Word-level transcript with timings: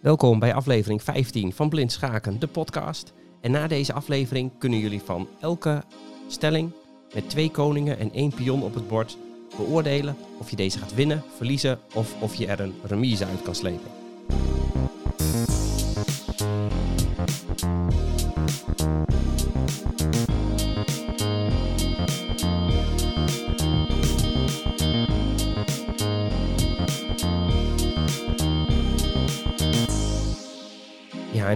Welkom 0.00 0.38
bij 0.38 0.54
aflevering 0.54 1.02
15 1.02 1.52
van 1.52 1.68
Blind 1.68 1.92
Schaken, 1.92 2.40
de 2.40 2.46
podcast. 2.46 3.12
En 3.40 3.50
na 3.50 3.66
deze 3.66 3.92
aflevering 3.92 4.50
kunnen 4.58 4.78
jullie 4.78 5.00
van 5.00 5.28
elke 5.40 5.82
stelling 6.28 6.72
met 7.14 7.30
twee 7.30 7.50
koningen 7.50 7.98
en 7.98 8.12
één 8.12 8.34
pion 8.34 8.62
op 8.62 8.74
het 8.74 8.88
bord 8.88 9.18
beoordelen 9.56 10.16
of 10.38 10.50
je 10.50 10.56
deze 10.56 10.78
gaat 10.78 10.94
winnen, 10.94 11.22
verliezen 11.36 11.78
of 11.94 12.22
of 12.22 12.34
je 12.34 12.46
er 12.46 12.60
een 12.60 12.74
remise 12.82 13.26
uit 13.26 13.42
kan 13.42 13.54
slepen. 13.54 14.07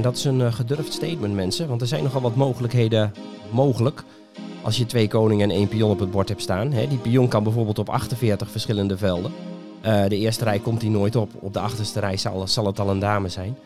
En 0.02 0.09
dat 0.09 0.16
is 0.16 0.24
een 0.24 0.41
uh, 0.41 0.52
gedurfd 0.52 0.92
statement, 0.92 1.34
mensen. 1.34 1.69
Want 1.69 1.80
er 1.80 1.87
zijn 1.87 2.02
nogal 2.02 2.20
wat 2.20 2.34
mogelijkheden 2.34 3.15
mogelijk. 3.51 4.05
Als 4.62 4.77
je 4.77 4.87
twee 4.87 5.09
koningen 5.09 5.51
en 5.51 5.56
één 5.56 5.69
pion 5.69 5.91
op 5.91 5.98
het 5.98 6.11
bord 6.11 6.28
hebt 6.28 6.42
staan. 6.42 6.73
Hè. 6.73 6.88
Die 6.88 6.98
pion 6.98 7.28
kan 7.28 7.42
bijvoorbeeld 7.42 7.78
op 7.78 7.88
48 7.88 8.51
verschillende 8.51 8.98
velden. 8.98 9.33
Uh, 9.84 10.06
de 10.06 10.16
eerste 10.16 10.45
rij 10.45 10.59
komt 10.59 10.83
hij 10.83 10.91
nooit 10.91 11.16
op. 11.16 11.30
Op 11.41 11.52
de 11.52 11.59
achterste 11.59 12.01
rij 12.01 12.16
zal, 12.16 12.48
zal 12.48 12.66
het 12.66 12.80
al 12.80 12.91
een 12.91 12.98
dame 12.98 13.28
zijn. 13.28 13.56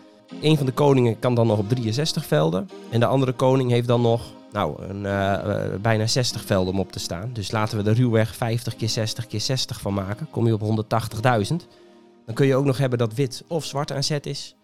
Een 0.40 0.56
van 0.56 0.66
de 0.66 0.72
koningen 0.72 1.18
kan 1.18 1.34
dan 1.34 1.46
nog 1.46 1.58
op 1.58 1.68
63 1.68 2.26
velden. 2.26 2.68
En 2.90 3.00
de 3.00 3.06
andere 3.06 3.32
koning 3.32 3.70
heeft 3.70 3.88
dan 3.88 4.00
nog 4.00 4.22
nou, 4.52 4.82
een, 4.82 5.02
uh, 5.02 5.80
bijna 5.80 6.06
60 6.06 6.44
velden 6.44 6.72
om 6.72 6.80
op 6.80 6.92
te 6.92 6.98
staan. 6.98 7.30
Dus 7.32 7.50
laten 7.50 7.82
we 7.82 7.90
er 7.90 7.96
ruwweg 7.96 8.34
50 8.34 8.76
keer 8.76 8.88
60 8.88 9.26
keer 9.26 9.40
60 9.40 9.80
van 9.80 9.94
maken. 9.94 10.28
Kom 10.30 10.46
je 10.46 10.58
op 10.60 10.84
180.000. 11.50 11.56
Dan 12.26 12.34
kun 12.34 12.46
je 12.46 12.56
ook 12.56 12.64
nog 12.64 12.78
hebben 12.78 12.98
dat 12.98 13.14
wit 13.14 13.44
of 13.46 13.64
zwart 13.64 13.92
aan 13.92 14.04
zet 14.04 14.26
is. 14.26 14.55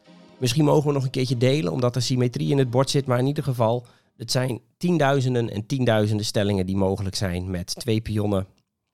Misschien 0.43 0.65
mogen 0.65 0.87
we 0.87 0.93
nog 0.93 1.05
een 1.05 1.11
keertje 1.11 1.37
delen, 1.37 1.73
omdat 1.73 1.97
er 1.97 2.03
symmetrie 2.03 2.51
in 2.51 2.59
het 2.59 2.71
bord 2.71 2.91
zit. 2.91 3.07
Maar 3.07 3.19
in 3.19 3.27
ieder 3.27 3.45
geval, 3.45 3.87
het 4.17 4.31
zijn 4.31 4.61
tienduizenden 4.77 5.51
en 5.51 5.67
tienduizenden 5.67 6.27
stellingen 6.27 6.67
die 6.67 6.77
mogelijk 6.77 7.15
zijn 7.15 7.51
met 7.51 7.75
twee 7.75 8.01
pionnen. 8.01 8.47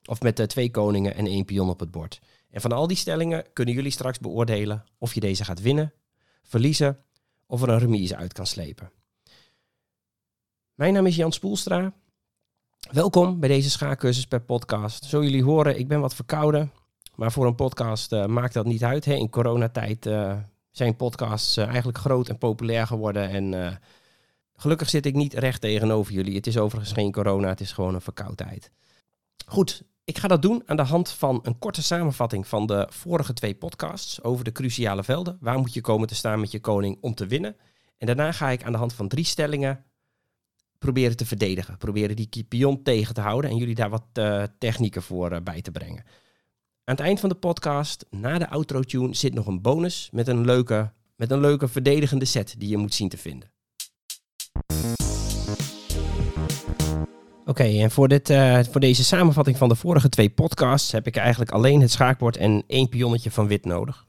Of 0.04 0.20
met 0.22 0.40
uh, 0.40 0.46
twee 0.46 0.70
koningen 0.70 1.14
en 1.14 1.26
één 1.26 1.44
pion 1.44 1.68
op 1.68 1.80
het 1.80 1.90
bord. 1.90 2.20
En 2.50 2.60
van 2.60 2.72
al 2.72 2.86
die 2.86 2.96
stellingen 2.96 3.44
kunnen 3.52 3.74
jullie 3.74 3.90
straks 3.90 4.18
beoordelen 4.18 4.84
of 4.98 5.14
je 5.14 5.20
deze 5.20 5.44
gaat 5.44 5.60
winnen, 5.60 5.92
verliezen 6.42 6.98
of 7.46 7.62
er 7.62 7.68
een 7.68 7.78
remise 7.78 8.16
uit 8.16 8.32
kan 8.32 8.46
slepen. 8.46 8.90
Mijn 10.74 10.92
naam 10.92 11.06
is 11.06 11.16
Jan 11.16 11.32
Spoelstra. 11.32 11.92
Welkom 12.90 13.40
bij 13.40 13.48
deze 13.48 13.70
schaakcursus 13.70 14.26
per 14.26 14.40
podcast. 14.40 15.04
Zo 15.04 15.22
jullie 15.22 15.44
horen, 15.44 15.78
ik 15.78 15.88
ben 15.88 16.00
wat 16.00 16.14
verkouden. 16.14 16.72
Maar 17.14 17.32
voor 17.32 17.46
een 17.46 17.54
podcast 17.54 18.12
uh, 18.12 18.26
maakt 18.26 18.54
dat 18.54 18.66
niet 18.66 18.84
uit. 18.84 19.04
Hè. 19.04 19.14
In 19.14 19.30
coronatijd 19.30 20.06
uh, 20.06 20.38
zijn 20.70 20.96
podcasts 20.96 21.58
uh, 21.58 21.66
eigenlijk 21.66 21.98
groot 21.98 22.28
en 22.28 22.38
populair 22.38 22.86
geworden. 22.86 23.30
En 23.30 23.52
uh, 23.52 23.76
gelukkig 24.54 24.88
zit 24.88 25.06
ik 25.06 25.14
niet 25.14 25.34
recht 25.34 25.60
tegenover 25.60 26.12
jullie. 26.12 26.36
Het 26.36 26.46
is 26.46 26.58
overigens 26.58 26.92
geen 26.92 27.12
corona, 27.12 27.48
het 27.48 27.60
is 27.60 27.72
gewoon 27.72 27.94
een 27.94 28.00
verkoudheid. 28.00 28.70
Goed, 29.46 29.82
ik 30.04 30.18
ga 30.18 30.28
dat 30.28 30.42
doen 30.42 30.62
aan 30.66 30.76
de 30.76 30.82
hand 30.82 31.10
van 31.10 31.40
een 31.42 31.58
korte 31.58 31.82
samenvatting 31.82 32.46
van 32.46 32.66
de 32.66 32.86
vorige 32.90 33.32
twee 33.32 33.54
podcasts 33.54 34.22
over 34.22 34.44
de 34.44 34.52
cruciale 34.52 35.04
velden. 35.04 35.38
Waar 35.40 35.58
moet 35.58 35.74
je 35.74 35.80
komen 35.80 36.08
te 36.08 36.14
staan 36.14 36.40
met 36.40 36.50
je 36.50 36.60
koning 36.60 36.98
om 37.00 37.14
te 37.14 37.26
winnen? 37.26 37.56
En 37.98 38.06
daarna 38.06 38.32
ga 38.32 38.50
ik 38.50 38.64
aan 38.64 38.72
de 38.72 38.78
hand 38.78 38.92
van 38.92 39.08
drie 39.08 39.24
stellingen 39.24 39.84
proberen 40.78 41.16
te 41.16 41.26
verdedigen. 41.26 41.76
Proberen 41.76 42.16
die 42.16 42.44
pion 42.48 42.82
tegen 42.82 43.14
te 43.14 43.20
houden 43.20 43.50
en 43.50 43.56
jullie 43.56 43.74
daar 43.74 43.90
wat 43.90 44.04
uh, 44.14 44.42
technieken 44.58 45.02
voor 45.02 45.42
bij 45.42 45.62
te 45.62 45.70
brengen. 45.70 46.04
Aan 46.88 46.94
het 46.94 47.04
eind 47.04 47.20
van 47.20 47.28
de 47.28 47.34
podcast, 47.34 48.06
na 48.10 48.38
de 48.38 48.48
outro 48.48 48.80
tune, 48.80 49.14
zit 49.14 49.34
nog 49.34 49.46
een 49.46 49.60
bonus 49.60 50.08
met 50.12 50.28
een 50.28 50.44
leuke, 50.44 50.92
met 51.16 51.30
een 51.30 51.40
leuke 51.40 51.68
verdedigende 51.68 52.24
set 52.24 52.54
die 52.58 52.68
je 52.68 52.76
moet 52.76 52.94
zien 52.94 53.08
te 53.08 53.16
vinden. 53.16 53.50
Oké, 57.44 57.62
en 57.62 57.90
voor, 57.90 58.08
dit, 58.08 58.30
uh, 58.30 58.60
voor 58.70 58.80
deze 58.80 59.04
samenvatting 59.04 59.56
van 59.56 59.68
de 59.68 59.74
vorige 59.74 60.08
twee 60.08 60.30
podcasts 60.30 60.92
heb 60.92 61.06
ik 61.06 61.16
eigenlijk 61.16 61.50
alleen 61.50 61.80
het 61.80 61.90
schaakbord 61.90 62.36
en 62.36 62.64
één 62.66 62.88
pionnetje 62.88 63.30
van 63.30 63.46
wit 63.46 63.64
nodig. 63.64 64.06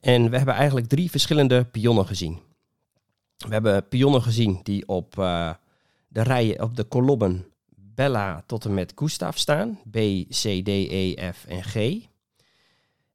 En 0.00 0.30
we 0.30 0.36
hebben 0.36 0.54
eigenlijk 0.54 0.86
drie 0.86 1.10
verschillende 1.10 1.64
pionnen 1.64 2.06
gezien. 2.06 2.38
We 3.36 3.52
hebben 3.52 3.88
pionnen 3.88 4.22
gezien 4.22 4.60
die 4.62 4.88
op 4.88 5.18
uh, 5.18 5.52
de 6.08 6.22
rijen, 6.22 6.62
op 6.62 6.76
de 6.76 6.84
kolommen 6.84 7.46
Bella 7.96 8.42
tot 8.46 8.64
en 8.64 8.74
met 8.74 8.92
Gustav 8.94 9.36
staan. 9.36 9.78
B, 9.90 9.96
C, 10.28 10.64
D, 10.64 10.68
E, 10.68 11.32
F 11.32 11.44
en 11.44 11.64
G. 11.64 12.06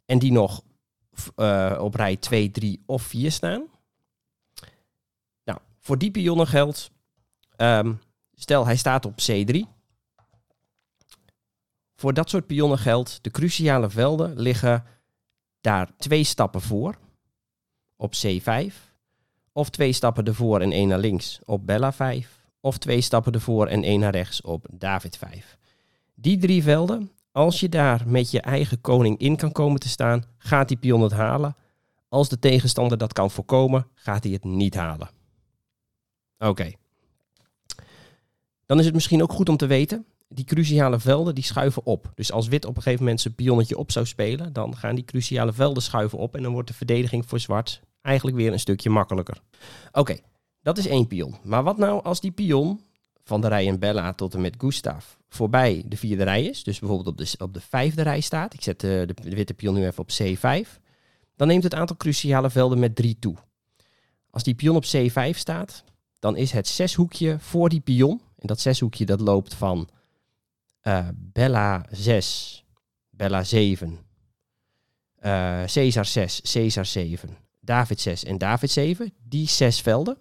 En 0.06 0.20
die 0.20 0.32
nog 0.32 0.64
uh, 1.36 1.78
op 1.82 1.96
rij 1.96 2.16
2, 2.16 2.52
3 2.52 2.84
of 2.86 3.02
4 3.02 3.32
staan. 3.32 3.64
Nou, 5.44 5.60
voor 5.80 5.98
die 5.98 6.12
pionnen 6.12 6.48
geldt, 6.48 6.92
um, 7.58 8.00
stel 8.34 8.66
hij 8.66 8.76
staat 8.76 9.06
op 9.06 9.14
C3. 9.32 9.60
Voor 11.96 12.14
dat 12.14 12.30
soort 12.30 12.48
pionnen 12.48 12.78
geldt, 12.78 13.24
de 13.24 13.32
cruciale 13.32 13.90
velden 13.90 14.40
liggen 14.40 14.86
daar 15.62 15.96
twee 15.98 16.24
stappen 16.24 16.62
voor, 16.62 16.98
op 17.96 18.14
C5. 18.16 18.74
Of 19.52 19.70
twee 19.70 19.94
stappen 19.94 20.26
ervoor 20.26 20.62
en 20.62 20.72
één 20.72 20.88
naar 20.88 21.00
links 21.00 21.40
op 21.46 21.66
Bella 21.66 21.94
5 21.94 22.41
of 22.62 22.78
twee 22.78 23.02
stappen 23.02 23.34
ervoor 23.34 23.68
en 23.68 23.84
één 23.84 24.00
naar 24.00 24.12
rechts 24.12 24.42
op 24.42 24.66
David 24.72 25.18
5. 25.18 25.58
Die 26.16 26.38
drie 26.38 26.64
velden, 26.64 27.12
als 27.32 27.60
je 27.60 27.70
daar 27.70 28.04
met 28.06 28.32
je 28.32 28.42
eigen 28.42 28.82
koning 28.82 29.18
in 29.18 29.36
kan 29.36 29.52
komen 29.52 29.80
te 29.80 29.90
staan, 29.90 30.24
gaat 30.38 30.68
die 30.68 30.78
pion 30.78 31.02
het 31.02 31.12
halen. 31.12 31.56
Als 32.10 32.30
de 32.30 32.40
tegenstander 32.40 32.98
dat 32.98 33.14
kan 33.14 33.32
voorkomen, 33.32 33.88
gaat 33.94 34.24
hij 34.24 34.34
het 34.34 34.44
niet 34.44 34.76
halen. 34.76 35.10
Oké. 36.38 36.72
Dan 38.66 38.80
is 38.80 38.86
het 38.86 38.94
misschien 38.94 39.22
ook 39.22 39.34
goed 39.34 39.50
om 39.50 39.58
te 39.58 39.66
weten, 39.66 40.06
die 40.28 40.46
cruciale 40.46 41.00
velden 41.00 41.36
die 41.36 41.44
schuiven 41.44 41.86
op. 41.86 42.12
Dus 42.16 42.32
als 42.32 42.48
wit 42.48 42.66
op 42.66 42.76
een 42.76 42.82
gegeven 42.82 43.04
moment 43.04 43.22
zijn 43.22 43.36
pionnetje 43.36 43.78
op 43.78 43.92
zou 43.92 44.06
spelen, 44.06 44.54
dan 44.54 44.78
gaan 44.78 44.96
die 44.96 45.04
cruciale 45.06 45.54
velden 45.54 45.84
schuiven 45.84 46.18
op 46.18 46.36
en 46.36 46.44
dan 46.44 46.52
wordt 46.52 46.68
de 46.68 46.74
verdediging 46.74 47.26
voor 47.26 47.40
zwart 47.40 47.82
eigenlijk 48.02 48.38
weer 48.38 48.52
een 48.52 48.60
stukje 48.60 48.90
makkelijker. 48.90 49.42
Oké. 49.92 50.18
Dat 50.62 50.78
is 50.78 50.88
één 50.88 51.08
pion. 51.08 51.36
Maar 51.44 51.64
wat 51.64 51.78
nou 51.78 52.04
als 52.04 52.22
die 52.22 52.32
pion 52.32 52.82
van 53.24 53.42
de 53.42 53.48
rij 53.48 53.68
en 53.68 53.80
Bella 53.80 54.14
tot 54.14 54.34
en 54.34 54.42
met 54.42 54.56
Gustav 54.58 55.06
voorbij 55.30 55.84
de 55.86 55.98
vierde 55.98 56.24
rij 56.24 56.44
is, 56.44 56.64
dus 56.64 56.80
bijvoorbeeld 56.80 57.08
op 57.08 57.18
de, 57.18 57.44
op 57.44 57.54
de 57.54 57.62
vijfde 57.62 58.02
rij 58.02 58.20
staat, 58.20 58.54
ik 58.54 58.62
zet 58.62 58.80
de, 58.80 59.04
de, 59.08 59.30
de 59.30 59.36
witte 59.36 59.54
pion 59.54 59.74
nu 59.74 59.86
even 59.86 60.04
op 60.04 60.10
C5, 60.22 60.80
dan 61.36 61.48
neemt 61.48 61.64
het 61.64 61.74
aantal 61.74 61.96
cruciale 61.96 62.50
velden 62.50 62.80
met 62.80 62.96
3 62.96 63.20
toe. 63.20 63.36
Als 64.30 64.44
die 64.44 64.56
pion 64.56 64.76
op 64.76 64.86
C5 64.86 65.38
staat, 65.38 65.84
dan 66.20 66.36
is 66.36 66.52
het 66.52 66.68
zeshoekje 66.68 67.40
voor 67.40 67.70
die 67.70 67.80
pion, 67.80 68.22
en 68.38 68.48
dat 68.48 68.60
zeshoekje 68.60 69.06
dat 69.06 69.22
loopt 69.22 69.54
van 69.54 69.90
uh, 70.84 71.08
Bella 71.16 71.86
6, 71.90 72.66
Bella 73.10 73.44
7, 73.44 73.90
uh, 73.90 75.64
Caesar 75.66 76.06
6, 76.06 76.42
Caesar 76.42 76.86
7, 76.86 77.38
David 77.60 78.02
6 78.02 78.24
en 78.24 78.38
David 78.38 78.72
7, 78.72 79.14
die 79.24 79.48
zes 79.48 79.82
velden, 79.82 80.18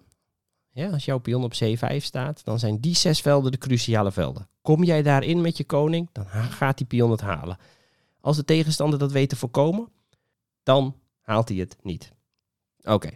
ja, 0.73 0.89
als 0.89 1.05
jouw 1.05 1.17
pion 1.17 1.43
op 1.43 1.53
C5 1.63 1.97
staat, 1.97 2.45
dan 2.45 2.59
zijn 2.59 2.79
die 2.79 2.95
zes 2.95 3.21
velden 3.21 3.51
de 3.51 3.57
cruciale 3.57 4.11
velden. 4.11 4.47
Kom 4.61 4.83
jij 4.83 5.01
daarin 5.01 5.41
met 5.41 5.57
je 5.57 5.63
koning, 5.63 6.09
dan 6.11 6.25
gaat 6.25 6.77
die 6.77 6.87
pion 6.87 7.11
het 7.11 7.21
halen. 7.21 7.57
Als 8.21 8.37
de 8.37 8.45
tegenstander 8.45 8.99
dat 8.99 9.11
weet 9.11 9.29
te 9.29 9.35
voorkomen, 9.35 9.87
dan 10.63 10.95
haalt 11.21 11.49
hij 11.49 11.57
het 11.57 11.75
niet. 11.81 12.13
Oké. 12.83 13.09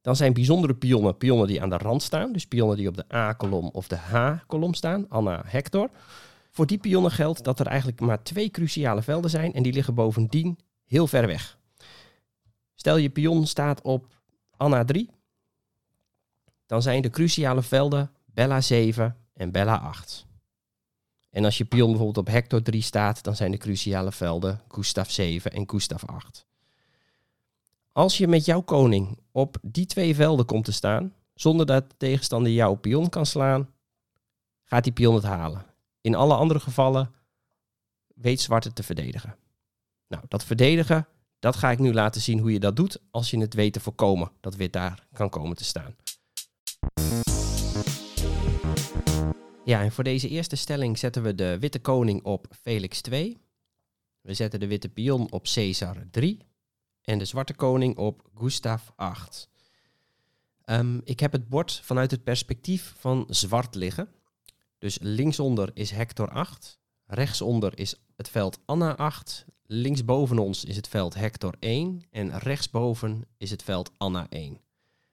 Dan 0.00 0.16
zijn 0.16 0.32
bijzondere 0.32 0.74
pionnen, 0.74 1.16
pionnen 1.16 1.46
die 1.46 1.62
aan 1.62 1.70
de 1.70 1.76
rand 1.76 2.02
staan. 2.02 2.32
Dus 2.32 2.46
pionnen 2.46 2.76
die 2.76 2.88
op 2.88 2.96
de 2.96 3.14
A-kolom 3.14 3.68
of 3.72 3.88
de 3.88 3.96
H-kolom 3.96 4.74
staan. 4.74 5.08
Anna, 5.08 5.42
Hector. 5.46 5.90
Voor 6.50 6.66
die 6.66 6.78
pionnen 6.78 7.10
geldt 7.10 7.44
dat 7.44 7.60
er 7.60 7.66
eigenlijk 7.66 8.00
maar 8.00 8.22
twee 8.22 8.50
cruciale 8.50 9.02
velden 9.02 9.30
zijn 9.30 9.52
en 9.52 9.62
die 9.62 9.72
liggen 9.72 9.94
bovendien 9.94 10.58
heel 10.84 11.06
ver 11.06 11.26
weg. 11.26 11.58
Stel 12.74 12.96
je 12.96 13.10
pion 13.10 13.46
staat 13.46 13.82
op 13.82 14.06
Anna 14.56 14.84
3, 14.84 15.10
dan 16.72 16.82
zijn 16.82 17.02
de 17.02 17.10
cruciale 17.10 17.62
velden 17.62 18.10
Bella 18.24 18.60
7 18.60 19.16
en 19.34 19.50
Bella 19.50 19.78
8. 19.78 20.26
En 21.30 21.44
als 21.44 21.58
je 21.58 21.64
pion 21.64 21.88
bijvoorbeeld 21.88 22.26
op 22.26 22.32
Hector 22.32 22.62
3 22.62 22.82
staat, 22.82 23.22
dan 23.22 23.36
zijn 23.36 23.50
de 23.50 23.56
cruciale 23.56 24.12
velden 24.12 24.60
Gustav 24.68 25.10
7 25.10 25.52
en 25.52 25.70
Gustav 25.70 26.04
8. 26.04 26.46
Als 27.92 28.18
je 28.18 28.28
met 28.28 28.44
jouw 28.44 28.60
koning 28.60 29.18
op 29.32 29.56
die 29.62 29.86
twee 29.86 30.14
velden 30.14 30.46
komt 30.46 30.64
te 30.64 30.72
staan, 30.72 31.14
zonder 31.34 31.66
dat 31.66 31.90
de 31.90 31.96
tegenstander 31.96 32.52
jouw 32.52 32.74
pion 32.74 33.08
kan 33.08 33.26
slaan, 33.26 33.68
gaat 34.64 34.84
die 34.84 34.92
pion 34.92 35.14
het 35.14 35.24
halen. 35.24 35.64
In 36.00 36.14
alle 36.14 36.34
andere 36.34 36.60
gevallen 36.60 37.10
weet 38.14 38.40
zwart 38.40 38.64
het 38.64 38.74
te 38.74 38.82
verdedigen. 38.82 39.36
Nou, 40.08 40.24
dat 40.28 40.44
verdedigen, 40.44 41.06
dat 41.38 41.56
ga 41.56 41.70
ik 41.70 41.78
nu 41.78 41.92
laten 41.92 42.20
zien 42.20 42.38
hoe 42.38 42.52
je 42.52 42.60
dat 42.60 42.76
doet 42.76 43.00
als 43.10 43.30
je 43.30 43.38
het 43.38 43.54
weet 43.54 43.72
te 43.72 43.80
voorkomen 43.80 44.30
dat 44.40 44.54
wit 44.54 44.72
daar 44.72 45.06
kan 45.12 45.28
komen 45.28 45.56
te 45.56 45.64
staan. 45.64 45.94
Ja, 49.64 49.82
en 49.82 49.92
voor 49.92 50.04
deze 50.04 50.28
eerste 50.28 50.56
stelling 50.56 50.98
zetten 50.98 51.22
we 51.22 51.34
de 51.34 51.58
witte 51.58 51.78
koning 51.78 52.22
op 52.22 52.46
Felix 52.62 53.00
2. 53.00 53.38
We 54.20 54.34
zetten 54.34 54.60
de 54.60 54.66
witte 54.66 54.88
pion 54.88 55.32
op 55.32 55.44
Caesar 55.54 55.96
3. 56.10 56.38
En 57.02 57.18
de 57.18 57.24
zwarte 57.24 57.54
koning 57.54 57.96
op 57.96 58.30
Gustav 58.34 58.88
8. 58.96 59.48
Ehm, 60.64 61.00
ik 61.04 61.20
heb 61.20 61.32
het 61.32 61.48
bord 61.48 61.80
vanuit 61.84 62.10
het 62.10 62.24
perspectief 62.24 62.94
van 62.98 63.26
zwart 63.28 63.74
liggen. 63.74 64.08
Dus 64.78 64.98
linksonder 65.00 65.70
is 65.74 65.90
Hector 65.90 66.30
8. 66.30 66.78
Rechtsonder 67.06 67.78
is 67.78 67.94
het 68.16 68.28
veld 68.28 68.58
Anna 68.64 68.96
8. 68.96 69.44
Linksboven 69.66 70.38
ons 70.38 70.64
is 70.64 70.76
het 70.76 70.88
veld 70.88 71.14
Hector 71.14 71.54
1. 71.58 72.02
En 72.10 72.38
rechtsboven 72.38 73.24
is 73.36 73.50
het 73.50 73.62
veld 73.62 73.90
Anna 73.96 74.26
1. 74.28 74.60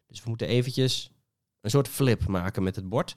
Dus 0.08 0.24
we 0.24 0.30
moeten 0.30 0.48
eventjes 0.48 1.12
een 1.62 1.70
soort 1.70 1.88
flip 1.88 2.28
maken 2.28 2.64
met 2.64 2.76
het 2.76 2.90
bord. 2.90 3.16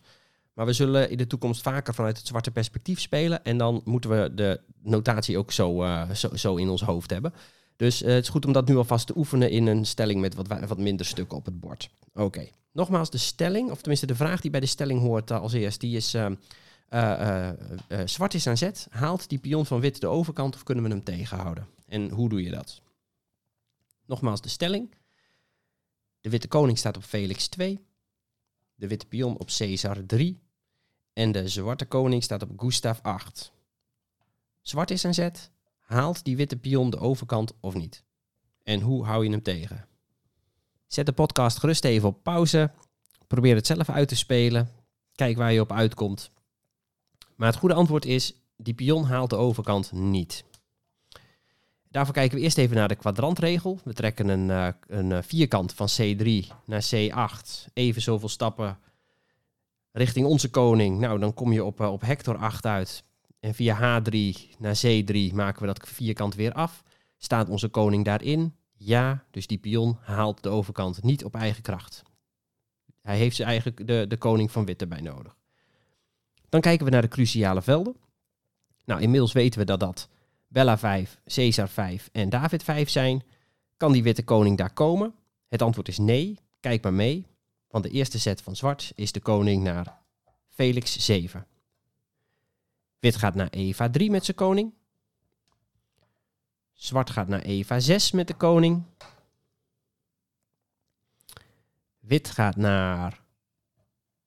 Maar 0.53 0.67
we 0.67 0.73
zullen 0.73 1.11
in 1.11 1.17
de 1.17 1.27
toekomst 1.27 1.63
vaker 1.63 1.95
vanuit 1.95 2.17
het 2.17 2.27
zwarte 2.27 2.51
perspectief 2.51 3.01
spelen. 3.01 3.45
En 3.45 3.59
dan 3.59 3.81
moeten 3.85 4.11
we 4.11 4.35
de 4.35 4.61
notatie 4.83 5.39
ook 5.39 5.53
zo, 5.53 5.83
uh, 5.83 6.11
zo, 6.11 6.37
zo 6.37 6.57
in 6.57 6.69
ons 6.69 6.83
hoofd 6.83 7.11
hebben. 7.11 7.33
Dus 7.77 8.03
uh, 8.03 8.09
het 8.09 8.23
is 8.23 8.29
goed 8.29 8.47
om 8.47 8.53
dat 8.53 8.69
nu 8.69 8.77
alvast 8.77 9.07
te 9.07 9.17
oefenen 9.17 9.51
in 9.51 9.67
een 9.67 9.87
stelling 9.87 10.21
met 10.21 10.35
wat, 10.35 10.47
wat 10.67 10.79
minder 10.79 11.07
stukken 11.07 11.37
op 11.37 11.45
het 11.45 11.61
bord. 11.61 11.91
Oké, 12.15 12.49
nogmaals 12.73 13.11
de 13.11 13.19
stelling, 13.19 13.71
of 13.71 13.79
tenminste 13.79 14.07
de 14.07 14.15
vraag 14.15 14.41
die 14.41 14.51
bij 14.51 14.61
de 14.61 14.67
stelling 14.67 15.01
hoort 15.01 15.31
uh, 15.31 15.41
als 15.41 15.53
eerst, 15.53 15.81
die 15.81 15.97
is... 15.97 16.17
zwart 18.05 18.35
is 18.35 18.47
aan 18.47 18.57
zet, 18.57 18.87
haalt 18.91 19.29
die 19.29 19.39
pion 19.39 19.67
van 19.67 19.81
wit 19.81 20.01
de 20.01 20.07
overkant 20.07 20.55
of 20.55 20.63
kunnen 20.63 20.85
we 20.85 20.91
hem 20.91 21.05
tegenhouden? 21.05 21.67
En 21.87 22.11
hoe 22.11 22.29
doe 22.29 22.43
je 22.43 22.51
dat? 22.51 22.81
Nogmaals 24.07 24.41
de 24.41 24.49
stelling. 24.49 24.95
De 26.21 26.31
witte 26.31 26.49
koning 26.49 26.79
staat 26.79 26.97
op 26.97 27.03
Felix 27.03 27.49
2 27.49 27.81
de 28.83 28.89
witte 28.89 29.07
pion 29.07 29.39
op 29.39 29.51
Caesar 29.59 30.07
3 30.07 30.43
en 31.13 31.33
de 31.33 31.49
zwarte 31.49 31.85
koning 31.85 32.23
staat 32.23 32.43
op 32.43 32.61
Gustav 32.61 32.99
8. 33.03 33.53
Zwart 34.61 34.91
is 34.91 35.05
aan 35.05 35.15
zet, 35.15 35.51
haalt 35.79 36.25
die 36.25 36.37
witte 36.37 36.57
pion 36.57 36.91
de 36.91 36.99
overkant 36.99 37.53
of 37.61 37.75
niet? 37.75 38.05
En 38.63 38.81
hoe 38.81 39.05
hou 39.05 39.25
je 39.25 39.31
hem 39.31 39.43
tegen? 39.43 39.87
Zet 40.87 41.07
de 41.07 41.13
podcast 41.13 41.59
gerust 41.59 41.85
even 41.85 42.09
op 42.09 42.23
pauze, 42.23 42.71
probeer 43.27 43.55
het 43.55 43.67
zelf 43.67 43.89
uit 43.89 44.09
te 44.09 44.17
spelen, 44.17 44.71
kijk 45.15 45.37
waar 45.37 45.53
je 45.53 45.61
op 45.61 45.73
uitkomt. 45.73 46.31
Maar 47.37 47.49
het 47.49 47.59
goede 47.59 47.75
antwoord 47.75 48.05
is, 48.05 48.35
die 48.57 48.75
pion 48.75 49.05
haalt 49.05 49.31
de 49.31 49.37
overkant 49.37 49.93
niet. 49.93 50.45
Daarvoor 51.93 52.15
kijken 52.15 52.37
we 52.39 52.43
eerst 52.43 52.59
even 52.59 52.77
naar 52.77 52.89
de 52.89 52.95
kwadrantregel. 52.95 53.79
We 53.85 53.93
trekken 53.93 54.29
een, 54.29 54.49
uh, 54.49 54.69
een 54.87 55.13
eh, 55.13 55.23
vierkant 55.23 55.73
van 55.73 55.89
C3 56.01 56.29
naar 56.65 56.85
C8. 56.95 57.73
Even 57.73 58.03
zoveel 58.03 58.29
stappen 58.29 58.79
richting 59.91 60.27
onze 60.27 60.51
koning. 60.51 60.99
Nou, 60.99 61.19
dan 61.19 61.35
kom 61.35 61.53
je 61.53 61.65
op, 61.65 61.81
uh, 61.81 61.93
op 61.93 62.01
Hector 62.01 62.37
8 62.37 62.67
uit. 62.67 63.05
En 63.41 63.55
via 63.55 64.01
H3 64.01 64.39
naar 64.59 64.81
C3 64.87 65.35
maken 65.35 65.61
we 65.61 65.67
dat 65.67 65.89
vierkant 65.89 66.35
weer 66.35 66.53
af. 66.53 66.83
Staat 67.19 67.49
onze 67.49 67.69
koning 67.69 68.05
daarin? 68.05 68.55
Ja, 68.73 69.25
dus 69.31 69.47
die 69.47 69.59
pion 69.59 69.99
haalt 70.01 70.43
de 70.43 70.49
overkant 70.49 71.03
niet 71.03 71.25
op 71.25 71.35
eigen 71.35 71.63
kracht. 71.63 72.03
Hij 73.03 73.17
heeft 73.17 73.37
zijn 73.37 73.49
eigen, 73.49 73.87
de, 73.87 74.05
de 74.09 74.17
koning 74.17 74.51
van 74.51 74.65
wit 74.65 74.81
erbij 74.81 75.01
nodig. 75.01 75.37
Dan 76.49 76.61
kijken 76.61 76.85
we 76.85 76.91
naar 76.91 77.03
de 77.03 77.09
cruciale 77.09 77.63
velden. 77.63 77.97
Nou, 78.85 79.01
inmiddels 79.01 79.33
weten 79.33 79.59
we 79.61 79.67
dat 79.67 79.81
dat 79.81 80.09
Bella 80.53 80.79
5, 80.79 81.21
Caesar 81.25 81.69
5 81.69 82.09
en 82.13 82.29
David 82.29 82.63
5 82.63 82.89
zijn, 82.89 83.23
kan 83.77 83.93
die 83.93 84.03
witte 84.03 84.25
koning 84.25 84.57
daar 84.57 84.73
komen? 84.73 85.15
Het 85.49 85.63
antwoord 85.63 85.89
is 85.89 85.99
nee. 85.99 86.39
Kijk 86.61 86.83
maar 86.83 86.93
mee, 86.93 87.27
want 87.69 87.85
de 87.85 87.91
eerste 87.91 88.19
set 88.19 88.43
van 88.43 88.57
zwart 88.57 88.93
is 88.95 89.13
de 89.13 89.21
koning 89.21 89.63
naar 89.63 89.99
Felix 90.49 90.97
7. 90.99 91.47
Wit 92.99 93.17
gaat 93.17 93.35
naar 93.35 93.49
Eva 93.49 93.91
3 93.91 94.11
met 94.11 94.25
zijn 94.25 94.37
koning. 94.37 94.73
Zwart 96.73 97.11
gaat 97.11 97.29
naar 97.29 97.43
Eva 97.43 97.81
6 97.81 98.11
met 98.11 98.27
de 98.27 98.35
koning. 98.35 98.83
Wit 101.99 102.31
gaat 102.31 102.57
naar 102.57 103.23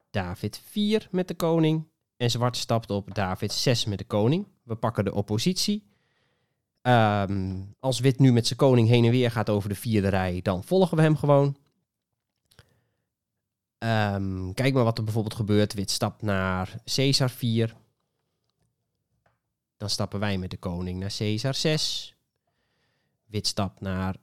David 0.10 0.62
4 0.66 1.08
met 1.12 1.28
de 1.28 1.36
koning. 1.36 1.88
En 2.18 2.32
zwart 2.32 2.58
stapt 2.58 2.90
op 2.90 3.14
David 3.16 3.52
6 3.52 3.86
met 3.86 3.98
de 3.98 4.06
koning. 4.06 4.48
We 4.64 4.76
pakken 4.76 5.06
de 5.06 5.14
oppositie. 5.14 5.94
Ehm, 6.86 7.62
als 7.80 8.00
wit 8.00 8.20
nu 8.20 8.32
met 8.32 8.48
zijn 8.48 8.60
koning 8.60 8.88
heen 8.88 9.06
en 9.06 9.12
weer 9.12 9.32
gaat 9.32 9.50
over 9.50 9.70
de 9.70 9.76
vierde 9.76 10.08
rij, 10.08 10.40
dan 10.42 10.64
volgen 10.64 10.98
we 10.98 11.04
hem 11.04 11.18
gewoon. 11.18 11.58
Um, 13.78 14.54
kijk 14.54 14.74
maar 14.74 14.84
wat 14.84 14.98
er 14.98 15.04
bijvoorbeeld 15.04 15.36
gebeurt. 15.36 15.74
Wit 15.74 15.92
stapt 15.92 16.22
naar 16.22 16.76
Caesar 16.84 17.30
4. 17.30 17.76
Dan 19.78 19.90
stappen 19.90 20.20
wij 20.20 20.38
met 20.38 20.52
de 20.52 20.58
koning 20.58 21.00
naar 21.00 21.16
Caesar 21.18 21.54
6. 21.54 22.16
Wit 23.26 23.48
stapt 23.48 23.82
naar 23.82 24.16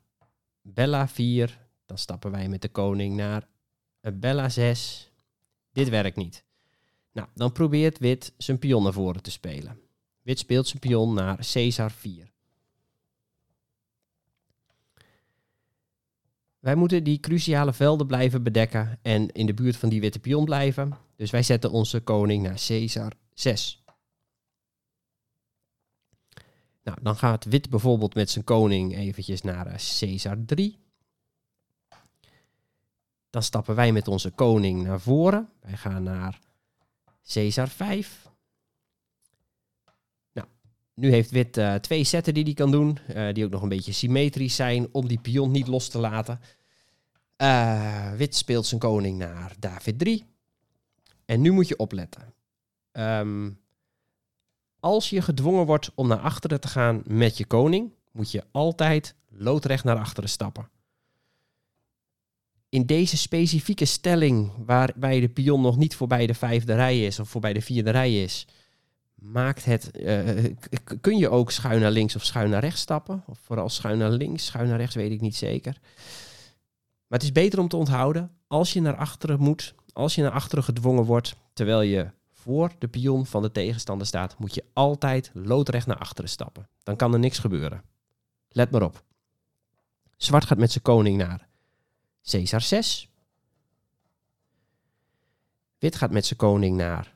Bella 0.61 1.08
4. 1.08 1.58
Dan 1.87 1.99
stappen 1.99 2.31
wij 2.31 2.49
met 2.49 2.62
de 2.62 2.69
koning 2.69 3.17
naar 3.17 3.49
Bella 4.00 4.49
6. 4.49 5.11
Dit 5.73 5.88
werkt 5.88 6.17
niet. 6.17 6.44
Nou, 7.12 7.29
dan 7.35 7.53
probeert 7.53 7.99
wit 7.99 8.32
zijn 8.37 8.58
pion 8.58 8.82
naar 8.82 8.93
voren 8.93 9.23
te 9.23 9.31
spelen. 9.31 9.81
Wit 10.23 10.38
speelt 10.38 10.69
zijn 10.69 10.81
pion 10.81 11.15
naar 11.15 11.47
Caesar 11.53 11.91
4. 11.91 12.31
Wij 16.62 16.75
moeten 16.75 17.05
die 17.05 17.20
cruciale 17.20 17.73
velden 17.73 18.06
blijven 18.06 18.43
bedekken 18.43 18.99
en 19.03 19.32
in 19.32 19.47
de 19.47 19.55
buurt 19.55 19.76
van 19.76 19.88
die 19.88 20.00
witte 20.00 20.19
pion 20.19 20.44
blijven. 20.44 20.97
Dus 21.17 21.31
wij 21.31 21.43
zetten 21.43 21.70
onze 21.70 22.00
koning 22.00 22.43
naar 22.43 22.62
Caesar 22.67 23.12
6. 23.35 23.85
Nou, 26.82 26.99
dan 27.03 27.17
gaat 27.17 27.44
wit 27.44 27.70
bijvoorbeeld 27.70 28.14
met 28.14 28.31
zijn 28.31 28.44
koning 28.44 28.97
eventjes 28.97 29.43
naar 29.43 29.67
uh, 29.67 29.73
Caesar 29.99 30.44
3. 30.44 30.79
Dan 33.31 33.43
stappen 33.43 33.75
wij 33.75 33.93
met 33.93 34.08
onze 34.08 34.31
koning 34.31 34.82
naar 34.82 35.00
voren. 35.00 35.49
Wij 35.61 35.76
gaan 35.76 36.03
naar 36.03 36.41
Caesar 37.32 37.69
5. 37.69 38.21
Nu 40.94 41.11
heeft 41.11 41.31
wit 41.31 41.56
uh, 41.56 41.75
twee 41.75 42.05
zetten 42.05 42.35
die 42.35 42.44
hij 42.44 42.55
kan 42.55 42.71
doen, 42.71 42.99
uh, 43.15 43.33
die 43.33 43.44
ook 43.44 43.50
nog 43.50 43.62
een 43.62 43.69
beetje 43.69 43.93
symmetrisch 43.93 44.56
zijn 44.56 44.89
om 44.93 45.09
die 45.09 45.21
pion 45.21 45.50
niet 45.50 45.67
los 45.67 45.89
te 45.89 45.99
laten. 45.99 46.41
Uh, 47.43 48.12
wit 48.12 48.35
speelt 48.35 48.67
zijn 48.67 48.81
koning 48.81 49.19
naar 49.19 49.55
David 49.59 49.99
3. 49.99 50.25
En 51.25 51.41
nu 51.41 51.50
moet 51.50 51.69
je 51.69 51.77
opletten. 51.77 52.35
Um, 52.93 53.61
als 54.81 55.11
je 55.11 55.23
gedwongen 55.23 55.67
wordt 55.67 55.91
om 55.94 56.09
naar 56.09 56.19
achteren 56.19 56.61
te 56.61 56.69
gaan 56.69 57.03
met 57.06 57.37
je 57.37 57.44
koning, 57.44 57.93
moet 58.11 58.31
je 58.31 58.44
altijd 58.50 59.15
loodrecht 59.29 59.85
naar 59.85 59.97
achteren 59.97 60.31
stappen. 60.31 60.71
In 62.69 62.87
deze 62.87 63.17
specifieke 63.17 63.84
stelling, 63.84 64.53
waarbij 64.67 65.20
de 65.20 65.29
pion 65.29 65.61
nog 65.61 65.77
niet 65.77 65.94
voorbij 65.94 66.27
de 66.27 66.34
vijfde 66.34 66.75
rij 66.75 67.05
is 67.05 67.20
of 67.20 67.29
voorbij 67.29 67.53
de 67.53 67.61
vierde 67.61 67.91
rij 67.91 68.22
is, 68.22 68.46
maakt 69.22 69.64
het, 69.64 69.91
uh, 69.94 70.55
kun 71.00 71.19
je 71.19 71.29
ook 71.29 71.50
schuin 71.50 71.81
naar 71.81 71.91
links 71.91 72.17
of 72.17 72.24
schuin 72.24 72.50
naar 72.50 72.60
rechts 72.60 72.81
stappen. 72.81 73.24
Of 73.26 73.38
vooral 73.43 73.69
schuin 73.69 73.98
naar 73.98 74.10
links, 74.10 74.46
schuin 74.46 74.69
naar 74.69 74.79
rechts 74.79 74.94
weet 74.94 75.10
ik 75.10 75.20
niet 75.20 75.36
zeker. 75.36 75.79
Maar 77.06 77.19
het 77.19 77.22
is 77.22 77.32
beter 77.32 77.58
om 77.58 77.69
te 77.69 77.76
onthouden, 77.76 78.31
als 78.46 78.72
je 78.72 78.81
naar 78.81 78.96
achteren 78.96 79.41
moet, 79.41 79.74
als 79.93 80.14
je 80.14 80.22
naar 80.22 80.31
achteren 80.31 80.64
gedwongen 80.64 81.05
wordt, 81.05 81.36
terwijl 81.52 81.81
je 81.81 82.10
voor 82.32 82.72
de 82.79 82.88
pion 82.88 83.26
van 83.26 83.43
de 83.43 83.52
tegenstander 83.52 84.06
staat, 84.06 84.38
moet 84.38 84.55
je 84.55 84.64
altijd 84.72 85.31
loodrecht 85.34 85.86
naar 85.86 85.98
achteren 85.98 86.31
stappen. 86.31 86.69
Dan 86.82 86.96
kan 86.96 87.12
er 87.12 87.19
niks 87.19 87.38
gebeuren. 87.38 87.82
Let 88.48 88.70
maar 88.70 88.82
op. 88.82 89.02
Zwart 90.17 90.44
gaat 90.44 90.58
met 90.58 90.72
zijn 90.72 90.84
koning 90.84 91.17
naar 91.17 91.48
Caesar 92.22 92.60
6. 92.60 93.08
Wit 95.79 95.96
gaat 95.96 96.10
met 96.10 96.26
zijn 96.26 96.38
koning 96.38 96.76
naar 96.76 97.14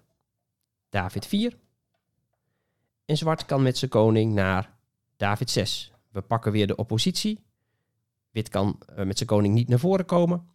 David 0.88 1.26
4. 1.26 1.56
En 3.06 3.16
zwart 3.16 3.46
kan 3.46 3.62
met 3.62 3.78
zijn 3.78 3.90
koning 3.90 4.32
naar 4.32 4.70
David 5.16 5.50
6. 5.50 5.92
We 6.10 6.20
pakken 6.20 6.52
weer 6.52 6.66
de 6.66 6.76
oppositie. 6.76 7.44
Wit 8.30 8.48
kan 8.48 8.78
uh, 8.90 9.04
met 9.04 9.16
zijn 9.16 9.28
koning 9.28 9.54
niet 9.54 9.68
naar 9.68 9.78
voren 9.78 10.04
komen. 10.04 10.48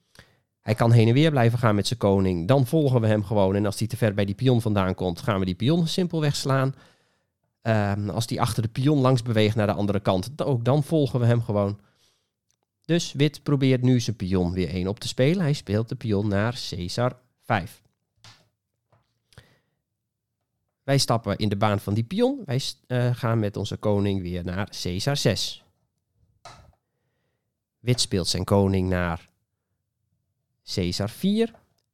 Hij 0.61 0.75
kan 0.75 0.91
heen 0.91 1.07
en 1.07 1.13
weer 1.13 1.31
blijven 1.31 1.59
gaan 1.59 1.75
met 1.75 1.87
zijn 1.87 1.99
koning. 1.99 2.47
Dan 2.47 2.65
volgen 2.65 3.01
we 3.01 3.07
hem 3.07 3.23
gewoon. 3.23 3.55
En 3.55 3.65
als 3.65 3.79
hij 3.79 3.87
te 3.87 3.97
ver 3.97 4.13
bij 4.13 4.25
die 4.25 4.35
pion 4.35 4.61
vandaan 4.61 4.95
komt, 4.95 5.21
gaan 5.21 5.39
we 5.39 5.45
die 5.45 5.55
pion 5.55 5.87
simpelweg 5.87 6.35
slaan. 6.35 6.75
Uh, 7.63 8.07
als 8.07 8.25
hij 8.25 8.39
achter 8.39 8.61
de 8.61 8.69
pion 8.69 8.99
langs 8.99 9.21
beweegt 9.21 9.55
naar 9.55 9.67
de 9.67 9.73
andere 9.73 9.99
kant, 9.99 10.43
ook 10.43 10.65
dan 10.65 10.83
volgen 10.83 11.19
we 11.19 11.25
hem 11.25 11.41
gewoon. 11.41 11.79
Dus 12.85 13.13
wit 13.13 13.43
probeert 13.43 13.81
nu 13.81 13.99
zijn 13.99 14.15
pion 14.15 14.51
weer 14.53 14.69
één 14.69 14.87
op 14.87 14.99
te 14.99 15.07
spelen. 15.07 15.41
Hij 15.41 15.53
speelt 15.53 15.89
de 15.89 15.95
pion 15.95 16.27
naar 16.27 16.59
Caesar 16.69 17.19
5. 17.41 17.81
Wij 20.83 20.97
stappen 20.97 21.37
in 21.37 21.49
de 21.49 21.57
baan 21.57 21.79
van 21.79 21.93
die 21.93 22.03
pion. 22.03 22.41
Wij 22.45 22.61
uh, 22.87 23.15
gaan 23.15 23.39
met 23.39 23.57
onze 23.57 23.77
koning 23.77 24.21
weer 24.21 24.43
naar 24.43 24.69
Caesar 24.81 25.17
6. 25.17 25.63
Wit 27.79 28.01
speelt 28.01 28.27
zijn 28.27 28.43
koning 28.43 28.89
naar 28.89 29.29
Caesar 30.73 31.09
4. 31.09 31.53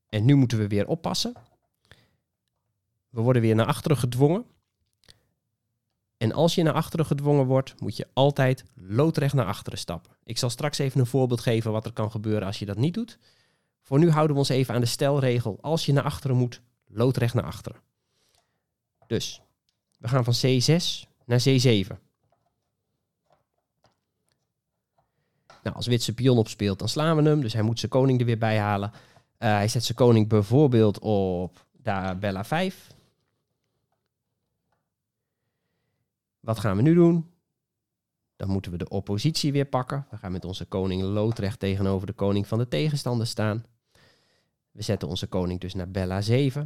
En 0.09 0.25
nu 0.25 0.35
moeten 0.35 0.57
we 0.57 0.67
weer 0.67 0.87
oppassen. 0.87 1.33
We 3.09 3.21
worden 3.21 3.41
weer 3.41 3.55
naar 3.55 3.65
achteren 3.65 3.97
gedwongen. 3.97 4.45
En 6.17 6.31
als 6.31 6.55
je 6.55 6.63
naar 6.63 6.73
achteren 6.73 7.05
gedwongen 7.05 7.45
wordt, 7.45 7.81
moet 7.81 7.97
je 7.97 8.07
altijd 8.13 8.63
loodrecht 8.75 9.33
naar 9.33 9.45
achteren 9.45 9.79
stappen. 9.79 10.11
Ik 10.23 10.37
zal 10.37 10.49
straks 10.49 10.77
even 10.77 10.99
een 10.99 11.05
voorbeeld 11.05 11.41
geven 11.41 11.71
wat 11.71 11.85
er 11.85 11.93
kan 11.93 12.11
gebeuren 12.11 12.47
als 12.47 12.59
je 12.59 12.65
dat 12.65 12.77
niet 12.77 12.93
doet. 12.93 13.17
Voor 13.81 13.99
nu 13.99 14.09
houden 14.09 14.33
we 14.33 14.41
ons 14.41 14.49
even 14.49 14.73
aan 14.73 14.81
de 14.81 14.87
stelregel. 14.87 15.57
Als 15.61 15.85
je 15.85 15.93
naar 15.93 16.03
achteren 16.03 16.37
moet, 16.37 16.61
loodrecht 16.87 17.33
naar 17.33 17.43
achteren. 17.43 17.81
Dus, 19.07 19.41
we 19.97 20.07
gaan 20.07 20.23
van 20.23 20.33
C6 20.33 21.07
naar 21.25 21.43
C7. 21.49 22.05
Nou, 25.63 25.75
als 25.75 25.87
wit 25.87 26.03
zijn 26.03 26.15
pion 26.15 26.37
opspeelt, 26.37 26.79
dan 26.79 26.89
slaan 26.89 27.15
we 27.15 27.29
hem. 27.29 27.41
Dus 27.41 27.53
hij 27.53 27.61
moet 27.61 27.79
zijn 27.79 27.91
koning 27.91 28.19
er 28.19 28.25
weer 28.25 28.37
bij 28.37 28.57
halen. 28.57 28.91
Uh, 28.91 28.99
hij 29.37 29.67
zet 29.67 29.83
zijn 29.83 29.97
koning 29.97 30.27
bijvoorbeeld 30.27 30.99
op 30.99 31.65
bella 32.19 32.43
5. 32.45 32.87
Wat 36.39 36.59
gaan 36.59 36.75
we 36.75 36.81
nu 36.81 36.93
doen? 36.93 37.31
Dan 38.35 38.49
moeten 38.49 38.71
we 38.71 38.77
de 38.77 38.89
oppositie 38.89 39.51
weer 39.51 39.65
pakken. 39.65 40.07
We 40.09 40.17
gaan 40.17 40.31
met 40.31 40.45
onze 40.45 40.65
koning 40.65 41.01
loodrecht 41.01 41.59
tegenover 41.59 42.07
de 42.07 42.13
koning 42.13 42.47
van 42.47 42.57
de 42.57 42.67
tegenstander 42.67 43.27
staan. 43.27 43.65
We 44.71 44.81
zetten 44.81 45.07
onze 45.07 45.27
koning 45.27 45.59
dus 45.59 45.73
naar 45.73 45.91
bella 45.91 46.21
7. 46.21 46.65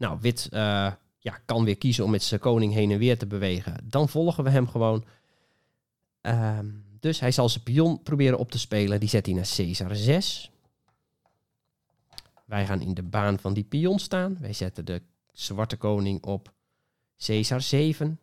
Nou, 0.00 0.18
wit 0.20 0.48
uh, 0.52 0.92
ja, 1.18 1.40
kan 1.44 1.64
weer 1.64 1.76
kiezen 1.76 2.04
om 2.04 2.10
met 2.10 2.22
zijn 2.22 2.40
koning 2.40 2.72
heen 2.72 2.90
en 2.90 2.98
weer 2.98 3.18
te 3.18 3.26
bewegen. 3.26 3.76
Dan 3.84 4.08
volgen 4.08 4.44
we 4.44 4.50
hem 4.50 4.68
gewoon. 4.68 5.04
Uh, 6.22 6.58
dus 7.00 7.20
hij 7.20 7.30
zal 7.30 7.48
zijn 7.48 7.64
pion 7.64 8.02
proberen 8.02 8.38
op 8.38 8.50
te 8.50 8.58
spelen. 8.58 9.00
Die 9.00 9.08
zet 9.08 9.26
hij 9.26 9.34
naar 9.34 9.52
Caesar 9.56 9.96
6. 9.96 10.50
Wij 12.44 12.66
gaan 12.66 12.80
in 12.80 12.94
de 12.94 13.02
baan 13.02 13.38
van 13.38 13.52
die 13.52 13.64
pion 13.64 13.98
staan. 13.98 14.38
Wij 14.40 14.52
zetten 14.52 14.84
de 14.84 15.02
zwarte 15.32 15.76
koning 15.76 16.22
op 16.22 16.52
Caesar 17.16 17.60
7. 17.60 18.20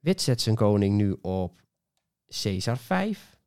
Wit 0.00 0.22
zet 0.22 0.40
zijn 0.40 0.56
koning 0.56 0.96
nu 0.96 1.16
op 1.20 1.62
Caesar 2.42 2.78
5. 2.78 3.38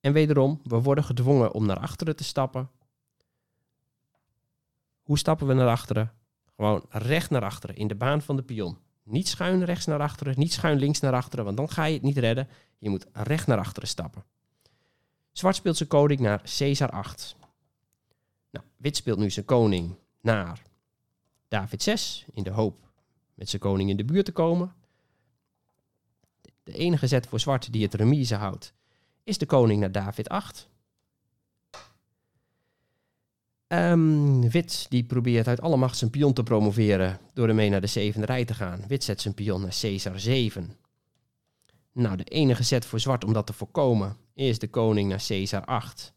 En 0.00 0.12
wederom, 0.12 0.60
we 0.64 0.80
worden 0.80 1.04
gedwongen 1.04 1.52
om 1.52 1.66
naar 1.66 1.78
achteren 1.78 2.16
te 2.16 2.24
stappen. 2.24 2.70
Hoe 5.02 5.18
stappen 5.18 5.46
we 5.46 5.54
naar 5.54 5.68
achteren? 5.68 6.12
Gewoon 6.56 6.84
recht 6.88 7.30
naar 7.30 7.44
achteren, 7.44 7.76
in 7.76 7.88
de 7.88 7.94
baan 7.94 8.22
van 8.22 8.36
de 8.36 8.42
pion. 8.42 8.78
Niet 9.02 9.28
schuin 9.28 9.64
rechts 9.64 9.86
naar 9.86 10.00
achteren, 10.00 10.34
niet 10.38 10.52
schuin 10.52 10.78
links 10.78 11.00
naar 11.00 11.12
achteren, 11.12 11.44
want 11.44 11.56
dan 11.56 11.70
ga 11.70 11.84
je 11.84 11.94
het 11.94 12.02
niet 12.02 12.18
redden. 12.18 12.48
Je 12.78 12.90
moet 12.90 13.06
recht 13.12 13.46
naar 13.46 13.58
achteren 13.58 13.88
stappen. 13.88 14.24
Zwart 15.32 15.56
speelt 15.56 15.76
zijn 15.76 15.88
koning 15.88 16.20
naar 16.20 16.42
Caesar 16.58 16.90
8. 16.90 17.36
Nou, 18.50 18.64
wit 18.76 18.96
speelt 18.96 19.18
nu 19.18 19.30
zijn 19.30 19.44
koning 19.44 19.96
naar 20.20 20.62
David 21.48 21.82
6, 21.82 22.26
in 22.32 22.42
de 22.42 22.50
hoop 22.50 22.88
met 23.34 23.48
zijn 23.48 23.62
koning 23.62 23.90
in 23.90 23.96
de 23.96 24.04
buurt 24.04 24.24
te 24.24 24.32
komen. 24.32 24.74
De 26.62 26.72
enige 26.72 27.06
zet 27.06 27.26
voor 27.26 27.40
zwart 27.40 27.72
die 27.72 27.82
het 27.82 27.94
remise 27.94 28.34
houdt, 28.34 28.72
is 29.24 29.38
de 29.38 29.46
koning 29.46 29.80
naar 29.80 29.92
David 29.92 30.28
8. 30.28 30.68
Um, 33.72 34.50
wit 34.50 34.86
die 34.88 35.04
probeert 35.04 35.48
uit 35.48 35.60
alle 35.60 35.76
macht 35.76 35.96
zijn 35.96 36.10
pion 36.10 36.32
te 36.32 36.42
promoveren 36.42 37.18
door 37.34 37.48
ermee 37.48 37.70
naar 37.70 37.80
de 37.80 37.86
zevende 37.86 38.26
rij 38.26 38.44
te 38.44 38.54
gaan. 38.54 38.84
Wit 38.88 39.04
zet 39.04 39.20
zijn 39.20 39.34
pion 39.34 39.60
naar 39.60 39.76
Caesar 39.80 40.20
7. 40.20 40.76
Nou, 41.92 42.16
de 42.16 42.24
enige 42.24 42.62
zet 42.62 42.84
voor 42.84 43.00
zwart 43.00 43.24
om 43.24 43.32
dat 43.32 43.46
te 43.46 43.52
voorkomen 43.52 44.16
is 44.34 44.58
de 44.58 44.68
koning 44.68 45.08
naar 45.08 45.24
Caesar 45.26 45.64
8. 45.64 46.12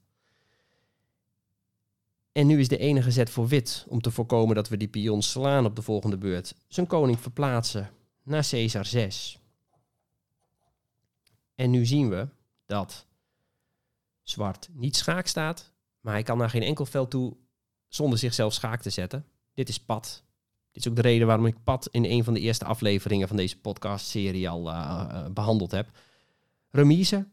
En 2.31 2.47
nu 2.47 2.59
is 2.59 2.67
de 2.67 2.77
enige 2.77 3.11
zet 3.11 3.29
voor 3.29 3.47
wit 3.47 3.85
om 3.87 4.01
te 4.01 4.11
voorkomen 4.11 4.55
dat 4.55 4.69
we 4.69 4.77
die 4.77 4.87
pion 4.87 5.21
slaan 5.21 5.65
op 5.65 5.75
de 5.75 5.81
volgende 5.81 6.17
beurt. 6.17 6.55
Zijn 6.67 6.87
koning 6.87 7.19
verplaatsen 7.19 7.89
naar 8.23 8.47
Caesar 8.49 8.85
6. 8.85 9.39
En 11.55 11.69
nu 11.71 11.85
zien 11.85 12.09
we 12.09 12.27
dat 12.65 13.05
zwart 14.23 14.69
niet 14.73 14.95
schaak 14.95 15.27
staat, 15.27 15.73
maar 15.99 16.13
hij 16.13 16.23
kan 16.23 16.37
naar 16.37 16.49
geen 16.49 16.63
enkel 16.63 16.85
veld 16.85 17.09
toe 17.09 17.35
zonder 17.95 18.19
zichzelf 18.19 18.53
schaak 18.53 18.81
te 18.81 18.89
zetten. 18.89 19.25
Dit 19.53 19.69
is 19.69 19.79
pad. 19.79 20.23
Dit 20.71 20.85
is 20.85 20.89
ook 20.89 20.95
de 20.95 21.01
reden 21.01 21.27
waarom 21.27 21.45
ik 21.45 21.63
pad 21.63 21.87
in 21.91 22.05
een 22.05 22.23
van 22.23 22.33
de 22.33 22.39
eerste 22.39 22.65
afleveringen 22.65 23.27
van 23.27 23.37
deze 23.37 23.59
podcast-serie 23.59 24.49
al 24.49 24.67
uh, 24.67 25.25
behandeld 25.33 25.71
heb. 25.71 25.89
Remise. 26.69 27.27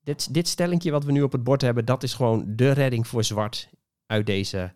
Dit, 0.00 0.34
dit 0.34 0.48
stellingje 0.48 0.90
wat 0.90 1.04
we 1.04 1.12
nu 1.12 1.22
op 1.22 1.32
het 1.32 1.44
bord 1.44 1.60
hebben, 1.60 1.84
dat 1.84 2.02
is 2.02 2.14
gewoon 2.14 2.56
de 2.56 2.70
redding 2.70 3.06
voor 3.06 3.24
zwart 3.24 3.68
uit 4.06 4.26
deze 4.26 4.74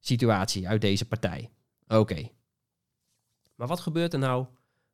situatie, 0.00 0.68
uit 0.68 0.80
deze 0.80 1.08
partij. 1.08 1.50
Oké. 1.88 2.28
Maar 3.54 3.68
wat 3.68 3.80
gebeurt 3.80 4.12
er 4.12 4.18
nou 4.18 4.46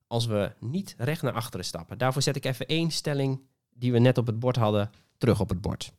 als 0.06 0.26
we 0.26 0.52
niet 0.58 0.94
recht 0.98 1.22
naar 1.22 1.32
achteren 1.32 1.66
stappen? 1.66 1.98
Daarvoor 1.98 2.22
zet 2.22 2.36
ik 2.36 2.44
even 2.44 2.66
één 2.66 2.90
stelling 2.90 3.40
die 3.70 3.92
we 3.92 3.98
net 3.98 4.18
op 4.18 4.26
het 4.26 4.38
bord 4.38 4.56
hadden, 4.56 4.90
terug 5.18 5.40
op 5.40 5.48
het 5.48 5.60
bord. 5.60 5.92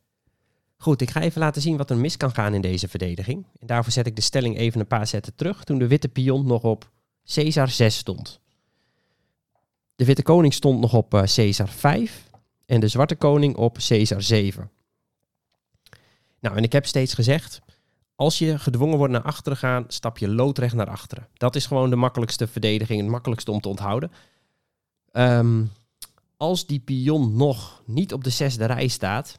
Goed, 0.82 1.00
ik 1.00 1.10
ga 1.10 1.20
even 1.20 1.40
laten 1.40 1.62
zien 1.62 1.76
wat 1.76 1.90
er 1.90 1.96
mis 1.96 2.16
kan 2.16 2.34
gaan 2.34 2.54
in 2.54 2.60
deze 2.60 2.88
verdediging. 2.88 3.46
En 3.60 3.66
daarvoor 3.66 3.92
zet 3.92 4.06
ik 4.06 4.16
de 4.16 4.22
stelling 4.22 4.56
even 4.56 4.80
een 4.80 4.86
paar 4.86 5.06
zetten 5.06 5.34
terug 5.34 5.64
toen 5.64 5.78
de 5.78 5.86
witte 5.86 6.08
pion 6.08 6.46
nog 6.46 6.62
op 6.62 6.90
Caesar 7.34 7.68
6 7.68 7.96
stond. 7.96 8.40
De 9.96 10.04
witte 10.04 10.22
koning 10.22 10.54
stond 10.54 10.80
nog 10.80 10.94
op 10.94 11.14
uh, 11.14 11.22
Caesar 11.22 11.68
5 11.68 12.30
en 12.66 12.80
de 12.80 12.88
zwarte 12.88 13.14
koning 13.14 13.56
op 13.56 13.78
Caesar 13.88 14.22
7. 14.22 14.70
Nou, 16.40 16.56
en 16.56 16.62
ik 16.62 16.72
heb 16.72 16.86
steeds 16.86 17.14
gezegd, 17.14 17.60
als 18.14 18.38
je 18.38 18.58
gedwongen 18.58 18.98
wordt 18.98 19.12
naar 19.12 19.22
achteren 19.22 19.58
gaan, 19.58 19.84
stap 19.88 20.18
je 20.18 20.28
loodrecht 20.28 20.74
naar 20.74 20.90
achteren. 20.90 21.28
Dat 21.34 21.56
is 21.56 21.66
gewoon 21.66 21.90
de 21.90 21.96
makkelijkste 21.96 22.46
verdediging, 22.46 23.00
het 23.00 23.10
makkelijkste 23.10 23.50
om 23.50 23.60
te 23.60 23.68
onthouden. 23.68 24.10
Um, 25.12 25.70
als 26.36 26.66
die 26.66 26.80
pion 26.80 27.36
nog 27.36 27.82
niet 27.86 28.12
op 28.12 28.24
de 28.24 28.30
zesde 28.30 28.64
rij 28.64 28.88
staat, 28.88 29.38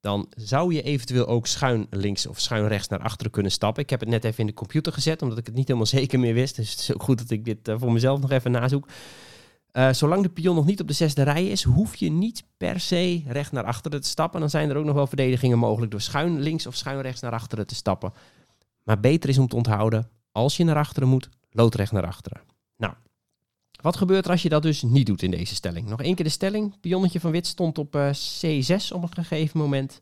dan 0.00 0.26
zou 0.36 0.74
je 0.74 0.82
eventueel 0.82 1.26
ook 1.26 1.46
schuin 1.46 1.86
links 1.90 2.26
of 2.26 2.40
schuin 2.40 2.66
rechts 2.66 2.88
naar 2.88 3.00
achteren 3.00 3.32
kunnen 3.32 3.52
stappen. 3.52 3.82
Ik 3.82 3.90
heb 3.90 4.00
het 4.00 4.08
net 4.08 4.24
even 4.24 4.40
in 4.40 4.46
de 4.46 4.52
computer 4.52 4.92
gezet, 4.92 5.22
omdat 5.22 5.38
ik 5.38 5.46
het 5.46 5.54
niet 5.54 5.66
helemaal 5.66 5.88
zeker 6.00 6.18
meer 6.18 6.34
wist. 6.34 6.56
Dus 6.56 6.70
het 6.70 6.80
is 6.80 6.94
ook 6.94 7.02
goed 7.02 7.18
dat 7.18 7.30
ik 7.30 7.44
dit 7.44 7.68
uh, 7.68 7.74
voor 7.78 7.92
mezelf 7.92 8.20
nog 8.20 8.30
even 8.30 8.50
nazoek. 8.50 8.88
Uh, 9.72 9.92
zolang 9.92 10.22
de 10.22 10.28
pion 10.28 10.54
nog 10.54 10.66
niet 10.66 10.80
op 10.80 10.88
de 10.88 10.92
zesde 10.92 11.22
rij 11.22 11.46
is, 11.46 11.62
hoef 11.62 11.96
je 11.96 12.10
niet 12.10 12.44
per 12.56 12.80
se 12.80 13.22
recht 13.26 13.52
naar 13.52 13.64
achteren 13.64 14.00
te 14.00 14.08
stappen. 14.08 14.40
Dan 14.40 14.50
zijn 14.50 14.70
er 14.70 14.76
ook 14.76 14.84
nog 14.84 14.94
wel 14.94 15.06
verdedigingen 15.06 15.58
mogelijk 15.58 15.90
door 15.90 16.00
schuin 16.00 16.40
links 16.40 16.66
of 16.66 16.74
schuin 16.74 17.00
rechts 17.00 17.20
naar 17.20 17.32
achteren 17.32 17.66
te 17.66 17.74
stappen. 17.74 18.12
Maar 18.82 19.00
beter 19.00 19.30
is 19.30 19.38
om 19.38 19.48
te 19.48 19.56
onthouden, 19.56 20.08
als 20.32 20.56
je 20.56 20.64
naar 20.64 20.76
achteren 20.76 21.08
moet, 21.08 21.28
loodrecht 21.50 21.92
naar 21.92 22.06
achteren. 22.06 22.49
Wat 23.80 23.96
gebeurt 23.96 24.24
er 24.24 24.30
als 24.30 24.42
je 24.42 24.48
dat 24.48 24.62
dus 24.62 24.82
niet 24.82 25.06
doet 25.06 25.22
in 25.22 25.30
deze 25.30 25.54
stelling? 25.54 25.88
Nog 25.88 26.02
één 26.02 26.14
keer 26.14 26.24
de 26.24 26.30
stelling. 26.30 26.80
Pionnetje 26.80 27.20
van 27.20 27.30
wit 27.30 27.46
stond 27.46 27.78
op 27.78 27.96
uh, 27.96 28.10
C6 28.12 28.92
op 28.92 29.02
een 29.02 29.12
gegeven 29.12 29.58
moment. 29.58 30.00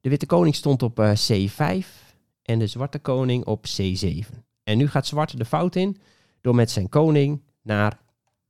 De 0.00 0.08
witte 0.08 0.26
koning 0.26 0.54
stond 0.54 0.82
op 0.82 1.00
uh, 1.00 1.12
C5 1.30 1.86
en 2.42 2.58
de 2.58 2.66
zwarte 2.66 2.98
koning 2.98 3.44
op 3.44 3.66
C7. 3.66 4.28
En 4.64 4.78
nu 4.78 4.88
gaat 4.88 5.06
zwart 5.06 5.36
de 5.38 5.44
fout 5.44 5.76
in 5.76 5.96
door 6.40 6.54
met 6.54 6.70
zijn 6.70 6.88
koning 6.88 7.42
naar 7.62 8.00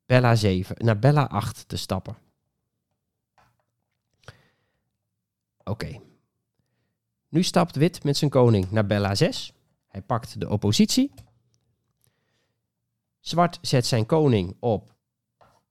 Bella 0.07 0.35
7, 0.35 0.77
naar 0.85 0.99
Bella 0.99 1.25
8 1.25 1.69
te 1.69 1.77
stappen. 1.77 2.17
Oké. 5.65 6.01
Nu 7.29 7.43
stapt 7.43 7.77
wit 7.77 8.05
met 8.05 8.17
zijn 8.17 8.31
koning 8.31 8.71
naar 8.71 8.87
Bella 8.87 9.15
6. 9.15 9.53
Hij 9.89 10.03
pakt 10.03 10.41
de 10.41 10.49
oppositie. 10.49 11.13
Zwart 13.23 13.59
zet 13.61 13.87
zijn 13.87 14.07
koning 14.07 14.57
op 14.61 14.95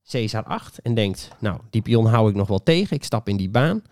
Caesar 0.09 0.43
8 0.43 0.79
en 0.79 0.93
denkt, 0.93 1.29
nou, 1.39 1.59
die 1.69 1.81
pion 1.81 2.05
hou 2.05 2.29
ik 2.29 2.35
nog 2.35 2.47
wel 2.47 2.63
tegen, 2.63 2.95
ik 2.95 3.03
stap 3.03 3.27
in 3.27 3.37
die 3.37 3.49
baan. 3.49 3.83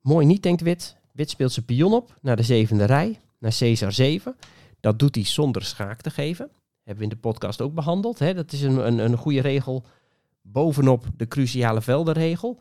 Mooi 0.00 0.26
niet, 0.26 0.42
denkt 0.42 0.60
wit. 0.60 0.96
Wit 1.12 1.30
speelt 1.30 1.52
zijn 1.52 1.64
pion 1.64 1.92
op 1.92 2.14
naar 2.20 2.36
de 2.36 2.42
zevende 2.42 2.84
rij, 2.84 3.20
naar 3.38 3.56
Caesar 3.58 3.92
7. 3.92 4.36
Dat 4.80 4.98
doet 4.98 5.14
hij 5.14 5.24
zonder 5.24 5.64
schaak 5.64 6.00
te 6.00 6.10
geven. 6.10 6.50
Hebben 6.82 6.96
we 6.96 7.02
in 7.02 7.16
de 7.16 7.28
podcast 7.28 7.60
ook 7.60 7.74
behandeld. 7.74 8.18
Hè? 8.18 8.34
Dat 8.34 8.52
is 8.52 8.62
een, 8.62 8.86
een, 8.86 8.98
een 8.98 9.16
goede 9.16 9.40
regel 9.40 9.84
bovenop 10.42 11.06
de 11.16 11.28
cruciale 11.28 11.80
veldenregel. 11.80 12.60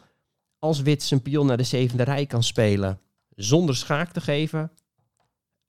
Als 0.60 0.81
wit 0.81 1.03
zijn 1.03 1.22
pion 1.22 1.46
naar 1.46 1.57
de 1.57 1.63
zevende 1.63 2.03
rij 2.03 2.25
kan 2.25 2.43
spelen 2.43 3.00
zonder 3.36 3.75
schaak 3.75 4.12
te 4.12 4.22
geven, 4.22 4.72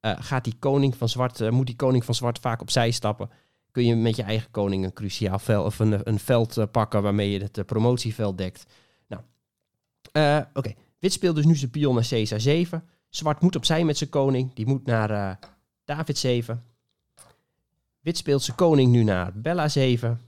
uh, 0.00 0.12
gaat 0.18 0.44
die 0.44 0.56
koning 0.58 0.96
van 0.96 1.08
zwart, 1.08 1.40
uh, 1.40 1.50
moet 1.50 1.66
die 1.66 1.76
koning 1.76 2.04
van 2.04 2.14
zwart 2.14 2.38
vaak 2.38 2.60
opzij 2.60 2.90
stappen 2.90 3.30
kun 3.70 3.84
je 3.84 3.94
met 3.94 4.16
je 4.16 4.22
eigen 4.22 4.50
koning 4.50 4.84
een 4.84 4.92
cruciaal 4.92 5.38
veld 5.38 5.66
of 5.66 5.78
een, 5.78 6.08
een 6.08 6.18
veld 6.18 6.56
uh, 6.56 6.64
pakken 6.70 7.02
waarmee 7.02 7.30
je 7.30 7.38
het 7.38 7.58
uh, 7.58 7.64
promotieveld 7.64 8.38
dekt. 8.38 8.66
Nou, 9.06 9.22
uh, 10.12 10.40
oké. 10.52 10.74
Wit 10.98 11.12
speelt 11.12 11.36
dus 11.36 11.44
nu 11.44 11.56
zijn 11.56 11.70
pion 11.70 11.94
naar 11.94 12.08
Caesar 12.08 12.40
7. 12.40 12.88
Zwart 13.08 13.40
moet 13.40 13.56
opzij 13.56 13.84
met 13.84 13.96
zijn 13.96 14.10
koning. 14.10 14.54
Die 14.54 14.66
moet 14.66 14.86
naar 14.86 15.38
David 15.84 16.18
7. 16.18 16.64
Wit 18.00 18.16
speelt 18.16 18.42
zijn 18.42 18.56
koning 18.56 18.92
nu 18.92 19.02
naar 19.02 19.32
Bella 19.34 19.68
7. 19.68 20.20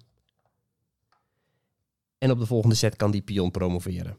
En 2.18 2.30
op 2.30 2.38
de 2.38 2.47
volgende 2.47 2.75
set 2.75 2.97
kan 2.97 3.11
die 3.11 3.23
pion 3.23 3.50
promoveren. 3.50 4.16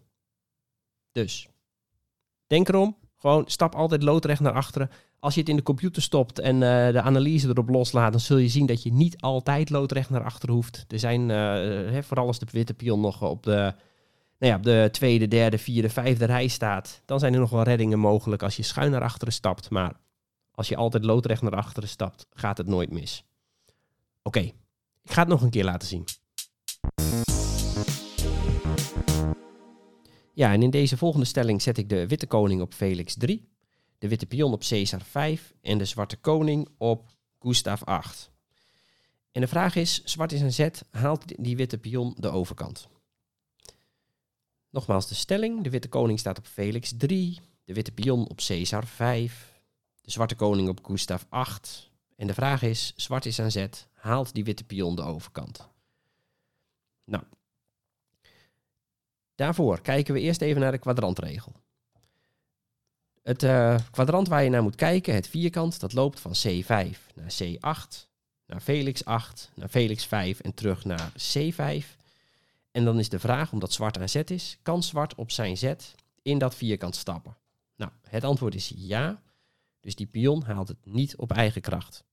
Dus, 1.12 1.50
denk 2.48 2.68
erom. 2.68 2.98
Gewoon 3.18 3.44
stap 3.48 3.76
altijd 3.76 4.04
loodrecht 4.04 4.42
naar 4.42 4.54
achteren. 4.54 4.90
Als 5.22 5.34
je 5.34 5.40
het 5.40 5.50
in 5.50 5.56
de 5.56 5.64
computer 5.64 6.02
stopt 6.02 6.40
en 6.40 6.54
eh, 6.54 6.94
de 6.94 7.02
analyse 7.02 7.48
erop 7.48 7.70
loslaat, 7.70 8.12
dan 8.12 8.20
zul 8.22 8.38
je 8.38 8.48
zien 8.48 8.66
dat 8.66 8.84
je 8.84 8.94
niet 8.94 9.22
altijd 9.22 9.70
loodrecht 9.70 10.10
naar 10.10 10.24
achteren 10.24 10.56
hoeft. 10.56 10.86
Er 10.88 11.00
zijn, 11.00 11.30
uh, 11.30 12.02
vooral 12.02 12.28
als 12.28 12.40
de 12.40 12.46
witte 12.52 12.74
pion 12.74 13.02
nog 13.02 13.22
op 13.22 13.44
de, 13.44 13.74
nou 14.40 14.54
ja, 14.54 14.58
de 14.58 14.90
tweede, 14.92 15.28
derde, 15.28 15.58
vierde, 15.58 15.90
vijfde 15.90 16.26
rij 16.26 16.48
staat, 16.48 17.02
dan 17.06 17.20
zijn 17.20 17.34
er 17.34 17.40
nog 17.40 17.50
wel 17.50 17.64
reddingen 17.64 18.00
mogelijk 18.00 18.44
als 18.44 18.56
je 18.56 18.64
schuin 18.64 18.92
naar 18.92 19.02
achteren 19.02 19.34
stapt. 19.34 19.70
Maar 19.70 19.94
als 20.52 20.68
je 20.68 20.76
altijd 20.76 21.04
loodrecht 21.04 21.42
naar 21.42 21.56
achteren 21.56 21.90
stapt, 21.90 22.28
gaat 22.34 22.58
het 22.58 22.68
nooit 22.68 22.92
mis. 22.92 23.26
Oké, 24.24 24.40
ik 25.04 25.12
ga 25.12 25.20
het 25.20 25.30
nog 25.30 25.42
een 25.42 25.50
keer 25.50 25.64
laten 25.64 25.88
zien. 25.88 26.06
Ja, 30.34 30.54
en 30.54 30.62
in 30.62 30.70
deze 30.70 30.98
volgende 30.98 31.26
stelling 31.26 31.62
zet 31.62 31.78
ik 31.78 31.90
de 31.90 32.08
witte 32.08 32.28
koning 32.28 32.62
op 32.62 32.74
Felix 32.74 33.16
3, 33.16 33.51
de 34.02 34.08
witte 34.08 34.26
pion 34.26 34.54
op 34.54 34.64
Caesar 34.68 35.02
5 35.02 35.54
en 35.62 35.78
de 35.78 35.86
zwarte 35.86 36.18
koning 36.18 36.70
op 36.78 37.10
Gustav 37.40 37.84
8. 37.84 38.32
En 39.32 39.42
de 39.42 39.48
vraag 39.48 39.76
is, 39.76 40.04
zwart 40.04 40.32
is 40.32 40.42
een 40.42 40.54
zet, 40.54 40.86
haalt 40.92 41.44
die 41.44 41.56
witte 41.56 41.78
pion 41.78 42.16
de 42.18 42.30
overkant? 42.30 42.88
Nogmaals 44.70 45.08
de 45.08 45.16
stelling, 45.16 45.64
de 45.64 45.70
witte 45.70 45.88
koning 45.88 46.20
staat 46.20 46.38
op 46.38 46.48
Felix 46.48 46.94
3, 46.98 47.40
de 47.64 47.74
witte 47.74 47.92
pion 47.92 48.30
op 48.30 48.38
Caesar 48.38 48.88
5, 48.88 49.62
de 50.02 50.12
zwarte 50.12 50.36
koning 50.36 50.70
op 50.70 50.86
Gustav 50.86 51.24
8. 51.30 51.92
En 52.16 52.28
de 52.28 52.34
vraag 52.34 52.62
is, 52.62 52.94
zwart 52.96 53.26
is 53.26 53.40
aan 53.40 53.52
zet, 53.52 53.88
haalt 53.94 54.34
die 54.34 54.44
witte 54.44 54.64
pion 54.64 54.96
de 54.96 55.02
overkant? 55.02 55.70
Nou, 57.06 57.24
Daarvoor 59.36 59.82
kijken 59.82 60.14
we 60.14 60.20
eerst 60.20 60.42
even 60.42 60.62
naar 60.62 60.72
de 60.72 60.78
kwadrantregel. 60.78 61.61
Het 63.22 63.44
uh, 63.44 63.76
kwadrant 63.92 64.28
waar 64.28 64.44
je 64.44 64.50
naar 64.50 64.64
moet 64.64 64.76
kijken, 64.76 65.14
het 65.14 65.28
vierkant, 65.28 65.80
dat 65.80 65.94
loopt 65.94 66.20
van 66.20 66.34
C5 66.48 66.98
naar 67.14 67.34
C8, 67.44 68.10
naar 68.46 68.60
Felix 68.62 69.06
8, 69.06 69.52
naar 69.56 69.70
Felix 69.70 70.06
5 70.06 70.40
en 70.40 70.54
terug 70.54 70.86
naar 70.86 71.12
C5. 71.12 71.86
En 72.72 72.86
dan 72.86 73.00
is 73.00 73.10
de 73.10 73.20
vraag, 73.20 73.52
omdat 73.52 73.74
zwart 73.74 74.00
aan 74.00 74.10
Z 74.10 74.16
is, 74.16 74.58
kan 74.62 74.84
zwart 74.84 75.16
op 75.16 75.32
zijn 75.32 75.58
Z 75.58 75.74
in 76.22 76.38
dat 76.38 76.56
vierkant 76.56 76.96
stappen? 76.96 77.38
Nou, 77.76 77.92
het 78.10 78.24
antwoord 78.24 78.56
is 78.56 78.74
ja. 78.76 79.22
Dus 79.80 79.96
die 79.96 80.06
pion 80.06 80.44
haalt 80.44 80.68
het 80.68 80.86
niet 80.86 81.16
op 81.16 81.32
eigen 81.32 81.62
kracht. 81.62 82.04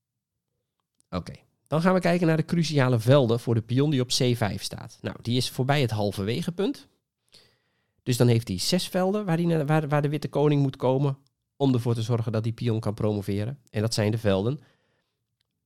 Oké, 1.11 1.33
dan 1.67 1.81
gaan 1.81 1.95
we 1.95 2.00
kijken 2.00 2.27
naar 2.27 2.37
de 2.37 2.45
cruciale 2.45 2.99
velden 2.99 3.41
voor 3.41 3.55
de 3.55 3.61
pion 3.61 3.91
die 3.91 4.00
op 4.00 4.11
C5 4.11 4.55
staat. 4.61 4.99
Nou, 5.00 5.17
die 5.23 5.37
is 5.37 5.50
voorbij 5.50 5.81
het 5.81 5.91
halverwegepunt. 5.91 6.88
Dus 8.09 8.17
dan 8.17 8.29
heeft 8.29 8.49
hij 8.49 8.59
zes 8.59 8.88
velden 8.88 9.25
waar, 9.25 9.67
waar, 9.67 9.88
waar 9.88 10.03
de 10.03 10.09
witte 10.09 10.29
koning 10.29 10.62
moet 10.62 10.77
komen 10.77 11.19
om 11.57 11.75
ervoor 11.75 11.95
te 11.95 12.03
zorgen 12.03 12.33
dat 12.33 12.43
die 12.43 12.53
pion 12.53 12.81
kan 12.81 12.95
promoveren. 12.95 13.59
En 13.71 13.81
dat 13.81 13.95
zijn 13.95 14.11
de 14.11 14.19
velden 14.19 14.61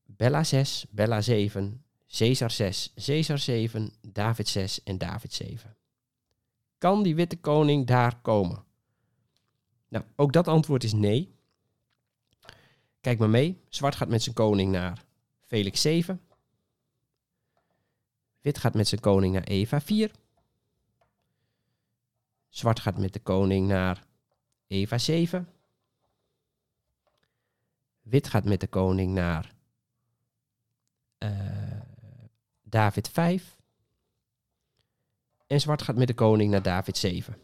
Bella 0.04 0.44
6, 0.44 0.86
Bella 0.90 1.20
7, 1.20 1.84
Caesar 2.08 2.50
6, 2.50 2.92
Caesar 3.04 3.38
7, 3.38 3.92
David 4.00 4.48
6 4.48 4.82
en 4.82 4.98
David 4.98 5.32
7. 5.32 5.76
Kan 6.78 7.02
die 7.02 7.14
witte 7.14 7.36
koning 7.36 7.86
daar 7.86 8.20
komen? 8.20 8.64
Nou, 9.88 10.04
ook 10.16 10.32
dat 10.32 10.48
antwoord 10.48 10.84
is 10.84 10.92
nee. 10.92 11.34
Kijk 13.00 13.18
maar 13.18 13.30
mee. 13.30 13.60
Zwart 13.68 13.96
gaat 13.96 14.08
met 14.08 14.22
zijn 14.22 14.34
koning 14.34 14.72
naar 14.72 15.04
Felix 15.40 15.80
7. 15.80 16.20
Wit 18.40 18.58
gaat 18.58 18.74
met 18.74 18.88
zijn 18.88 19.00
koning 19.00 19.32
naar 19.34 19.44
Eva 19.44 19.80
4. 19.80 20.10
Zwart 22.52 22.80
gaat 22.80 22.98
met 22.98 23.12
de 23.12 23.20
koning 23.20 23.68
naar 23.68 24.04
Eva 24.66 24.98
7. 24.98 25.48
Wit 28.02 28.28
gaat 28.28 28.44
met 28.44 28.60
de 28.60 28.66
koning 28.66 29.14
naar 29.14 29.52
uh, 31.18 31.30
David 32.62 33.08
5. 33.08 33.56
En 35.46 35.60
zwart 35.60 35.82
gaat 35.82 35.96
met 35.96 36.06
de 36.06 36.14
koning 36.14 36.50
naar 36.50 36.62
David 36.62 36.96
7. 36.96 37.36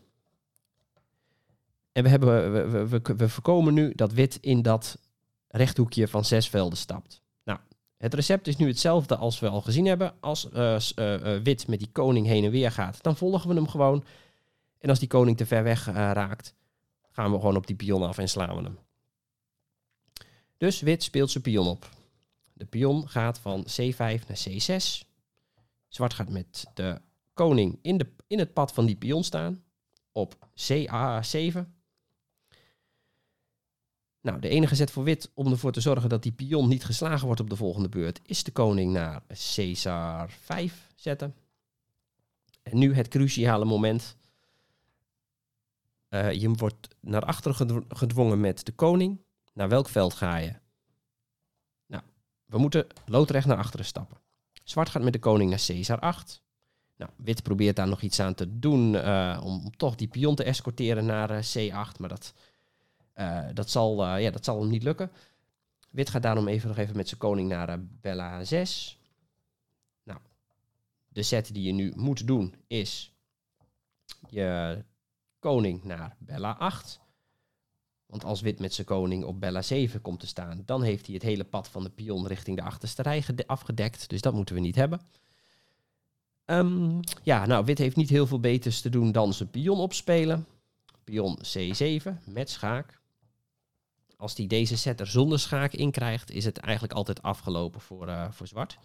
En 1.92 2.02
we, 2.02 2.08
hebben, 2.08 2.52
we, 2.52 2.88
we, 2.88 3.14
we, 3.16 3.28
voorkomen 3.28 3.74
nu 3.74 3.92
dat 3.94 4.12
wit 4.12 4.38
in 4.40 4.62
dat 4.62 4.98
rechthoekje 5.48 6.08
van 6.08 6.24
zes 6.24 6.48
velden 6.48 6.78
stapt. 6.78 7.22
Nou, 7.44 7.58
het 7.96 8.14
recept 8.14 8.46
is 8.46 8.56
nu 8.56 8.66
hetzelfde 8.66 9.16
als 9.16 9.40
we 9.40 9.48
al 9.48 9.60
gezien 9.60 9.86
hebben. 9.86 10.14
Als 10.20 10.48
uh, 10.52 10.78
uh, 10.96 11.36
wit 11.42 11.66
met 11.68 11.78
die 11.78 11.90
koning 11.92 12.26
heen 12.26 12.44
en 12.44 12.50
weer 12.50 12.72
gaat, 12.72 13.02
dan 13.02 13.16
volgen 13.16 13.48
we 13.48 13.54
hem 13.54 13.68
gewoon. 13.68 14.04
En 14.78 14.88
als 14.88 14.98
die 14.98 15.08
koning 15.08 15.36
te 15.36 15.46
ver 15.46 15.62
weg 15.62 15.88
uh, 15.88 15.94
raakt, 15.94 16.54
gaan 17.10 17.32
we 17.32 17.38
gewoon 17.38 17.56
op 17.56 17.66
die 17.66 17.76
pion 17.76 18.02
af 18.02 18.18
en 18.18 18.28
slaan 18.28 18.56
we 18.56 18.62
hem. 18.62 18.78
Dus 20.56 20.80
wit 20.80 21.02
speelt 21.02 21.30
zijn 21.30 21.42
pion 21.42 21.66
op. 21.66 21.88
De 22.52 22.66
pion 22.66 23.08
gaat 23.08 23.38
van 23.38 23.66
C5 23.66 23.96
naar 23.96 24.40
C6. 24.48 25.06
Zwart 25.88 26.14
gaat 26.14 26.28
met 26.28 26.64
de 26.74 27.00
koning 27.34 27.78
in, 27.82 27.98
de, 27.98 28.06
in 28.26 28.38
het 28.38 28.52
pad 28.52 28.72
van 28.72 28.86
die 28.86 28.96
pion 28.96 29.24
staan 29.24 29.62
op 30.12 30.34
CA7. 30.36 31.58
Nou, 34.20 34.40
de 34.40 34.48
enige 34.48 34.74
zet 34.74 34.90
voor 34.90 35.04
wit 35.04 35.30
om 35.34 35.50
ervoor 35.50 35.72
te 35.72 35.80
zorgen 35.80 36.08
dat 36.08 36.22
die 36.22 36.32
pion 36.32 36.68
niet 36.68 36.84
geslagen 36.84 37.26
wordt 37.26 37.40
op 37.40 37.50
de 37.50 37.56
volgende 37.56 37.88
beurt, 37.88 38.20
is 38.24 38.42
de 38.44 38.50
koning 38.50 38.92
naar 38.92 39.22
Caesar 39.54 40.30
5 40.30 40.88
zetten. 40.94 41.34
En 42.62 42.78
nu 42.78 42.94
het 42.94 43.08
cruciale 43.08 43.64
moment. 43.64 44.16
Uh, 46.10 46.32
je 46.32 46.50
wordt 46.50 46.88
naar 47.00 47.24
achteren 47.24 47.84
gedwongen 47.88 48.40
met 48.40 48.66
de 48.66 48.72
koning. 48.72 49.20
Naar 49.52 49.68
welk 49.68 49.88
veld 49.88 50.14
ga 50.14 50.36
je? 50.36 50.54
Nou, 51.86 52.02
we 52.46 52.58
moeten 52.58 52.86
loodrecht 53.06 53.46
naar 53.46 53.56
achteren 53.56 53.86
stappen. 53.86 54.16
Zwart 54.64 54.88
gaat 54.88 55.02
met 55.02 55.12
de 55.12 55.18
koning 55.18 55.50
naar 55.50 55.64
Caesar 55.66 55.98
8. 55.98 56.42
Nou, 56.96 57.10
wit 57.16 57.42
probeert 57.42 57.76
daar 57.76 57.88
nog 57.88 58.02
iets 58.02 58.20
aan 58.20 58.34
te 58.34 58.58
doen 58.58 58.94
uh, 58.94 59.40
om, 59.44 59.76
toch 59.76 59.94
die 59.94 60.08
pion 60.08 60.34
te 60.34 60.44
escorteren 60.44 61.06
naar 61.06 61.30
uh, 61.30 61.38
C8. 61.38 61.98
Maar 61.98 62.08
dat, 62.08 62.34
dat, 63.54 63.70
zal, 63.70 64.16
ja, 64.16 64.30
dat 64.30 64.44
zal 64.44 64.60
hem 64.60 64.70
niet 64.70 64.82
lukken. 64.82 65.10
Wit 65.90 66.10
gaat 66.10 66.22
daarom 66.22 66.48
even 66.48 66.68
nog 66.68 66.76
even 66.76 66.96
met 66.96 67.08
zijn 67.08 67.20
koning 67.20 67.48
naar 67.48 67.84
Bella 68.00 68.44
6. 68.44 68.98
Nou, 70.02 70.20
de 71.08 71.22
set 71.22 71.54
die 71.54 71.62
je 71.62 71.72
nu 71.72 71.92
moet 71.96 72.26
doen 72.26 72.54
is 72.66 73.12
je 74.28 74.78
koning 75.38 75.84
naar 75.84 76.16
Bella 76.18 76.56
8. 76.58 77.00
Want 78.06 78.24
als 78.24 78.40
wit 78.40 78.58
met 78.58 78.74
zijn 78.74 78.86
koning 78.86 79.24
op 79.24 79.40
Bella 79.40 79.62
7 79.62 80.00
komt 80.00 80.20
te 80.20 80.26
staan, 80.26 80.62
dan 80.66 80.82
heeft 80.82 81.06
hij 81.06 81.14
het 81.14 81.24
hele 81.24 81.44
pad 81.44 81.68
van 81.68 81.82
de 81.82 81.90
pion 81.90 82.26
richting 82.26 82.56
de 82.56 82.62
achterste 82.62 83.02
rij 83.02 83.24
afgedekt. 83.46 84.08
Dus 84.08 84.20
dat 84.20 84.34
moeten 84.34 84.54
we 84.54 84.60
niet 84.60 84.74
hebben. 84.74 85.00
Um, 86.44 87.00
ja, 87.22 87.46
nou, 87.46 87.64
wit 87.64 87.78
heeft 87.78 87.96
niet 87.96 88.08
heel 88.08 88.26
veel 88.26 88.40
beters 88.40 88.80
te 88.80 88.88
doen 88.88 89.12
dan 89.12 89.32
zijn 89.32 89.50
pion 89.50 89.78
opspelen. 89.78 90.46
Pion 91.04 91.38
C7 91.38 92.24
met 92.24 92.50
schaak. 92.50 93.00
Als 94.16 94.36
hij 94.36 94.46
deze 94.46 94.76
set 94.76 95.00
er 95.00 95.06
zonder 95.06 95.38
schaak 95.38 95.72
in 95.72 95.90
krijgt, 95.90 96.30
is 96.30 96.44
het 96.44 96.58
eigenlijk 96.58 96.94
altijd 96.94 97.22
afgelopen 97.22 97.80
voor, 97.80 98.08
uh, 98.08 98.30
voor 98.30 98.46
zwart. 98.46 98.78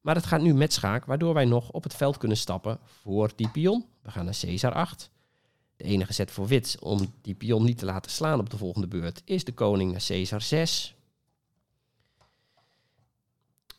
Maar 0.00 0.14
het 0.14 0.26
gaat 0.26 0.40
nu 0.40 0.54
met 0.54 0.72
schaak, 0.72 1.04
waardoor 1.04 1.34
wij 1.34 1.44
nog 1.44 1.70
op 1.70 1.82
het 1.82 1.94
veld 1.94 2.16
kunnen 2.16 2.36
stappen 2.36 2.78
voor 2.84 3.32
die 3.36 3.48
pion. 3.48 3.86
We 4.02 4.10
gaan 4.10 4.24
naar 4.24 4.38
Caesar 4.40 4.72
8. 4.72 5.10
De 5.82 5.88
enige 5.88 6.12
zet 6.12 6.30
voor 6.30 6.46
wit 6.46 6.76
om 6.80 7.12
die 7.20 7.34
pion 7.34 7.64
niet 7.64 7.78
te 7.78 7.84
laten 7.84 8.10
slaan 8.10 8.38
op 8.38 8.50
de 8.50 8.56
volgende 8.56 8.86
beurt 8.86 9.22
is 9.24 9.44
de 9.44 9.52
koning 9.52 9.90
naar 9.90 10.04
Caesar 10.06 10.40
6. 10.40 10.94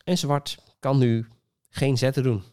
En 0.03 0.17
zwart 0.17 0.57
kan 0.79 0.97
nu 0.97 1.27
geen 1.69 1.97
zetten 1.97 2.23
doen. 2.23 2.43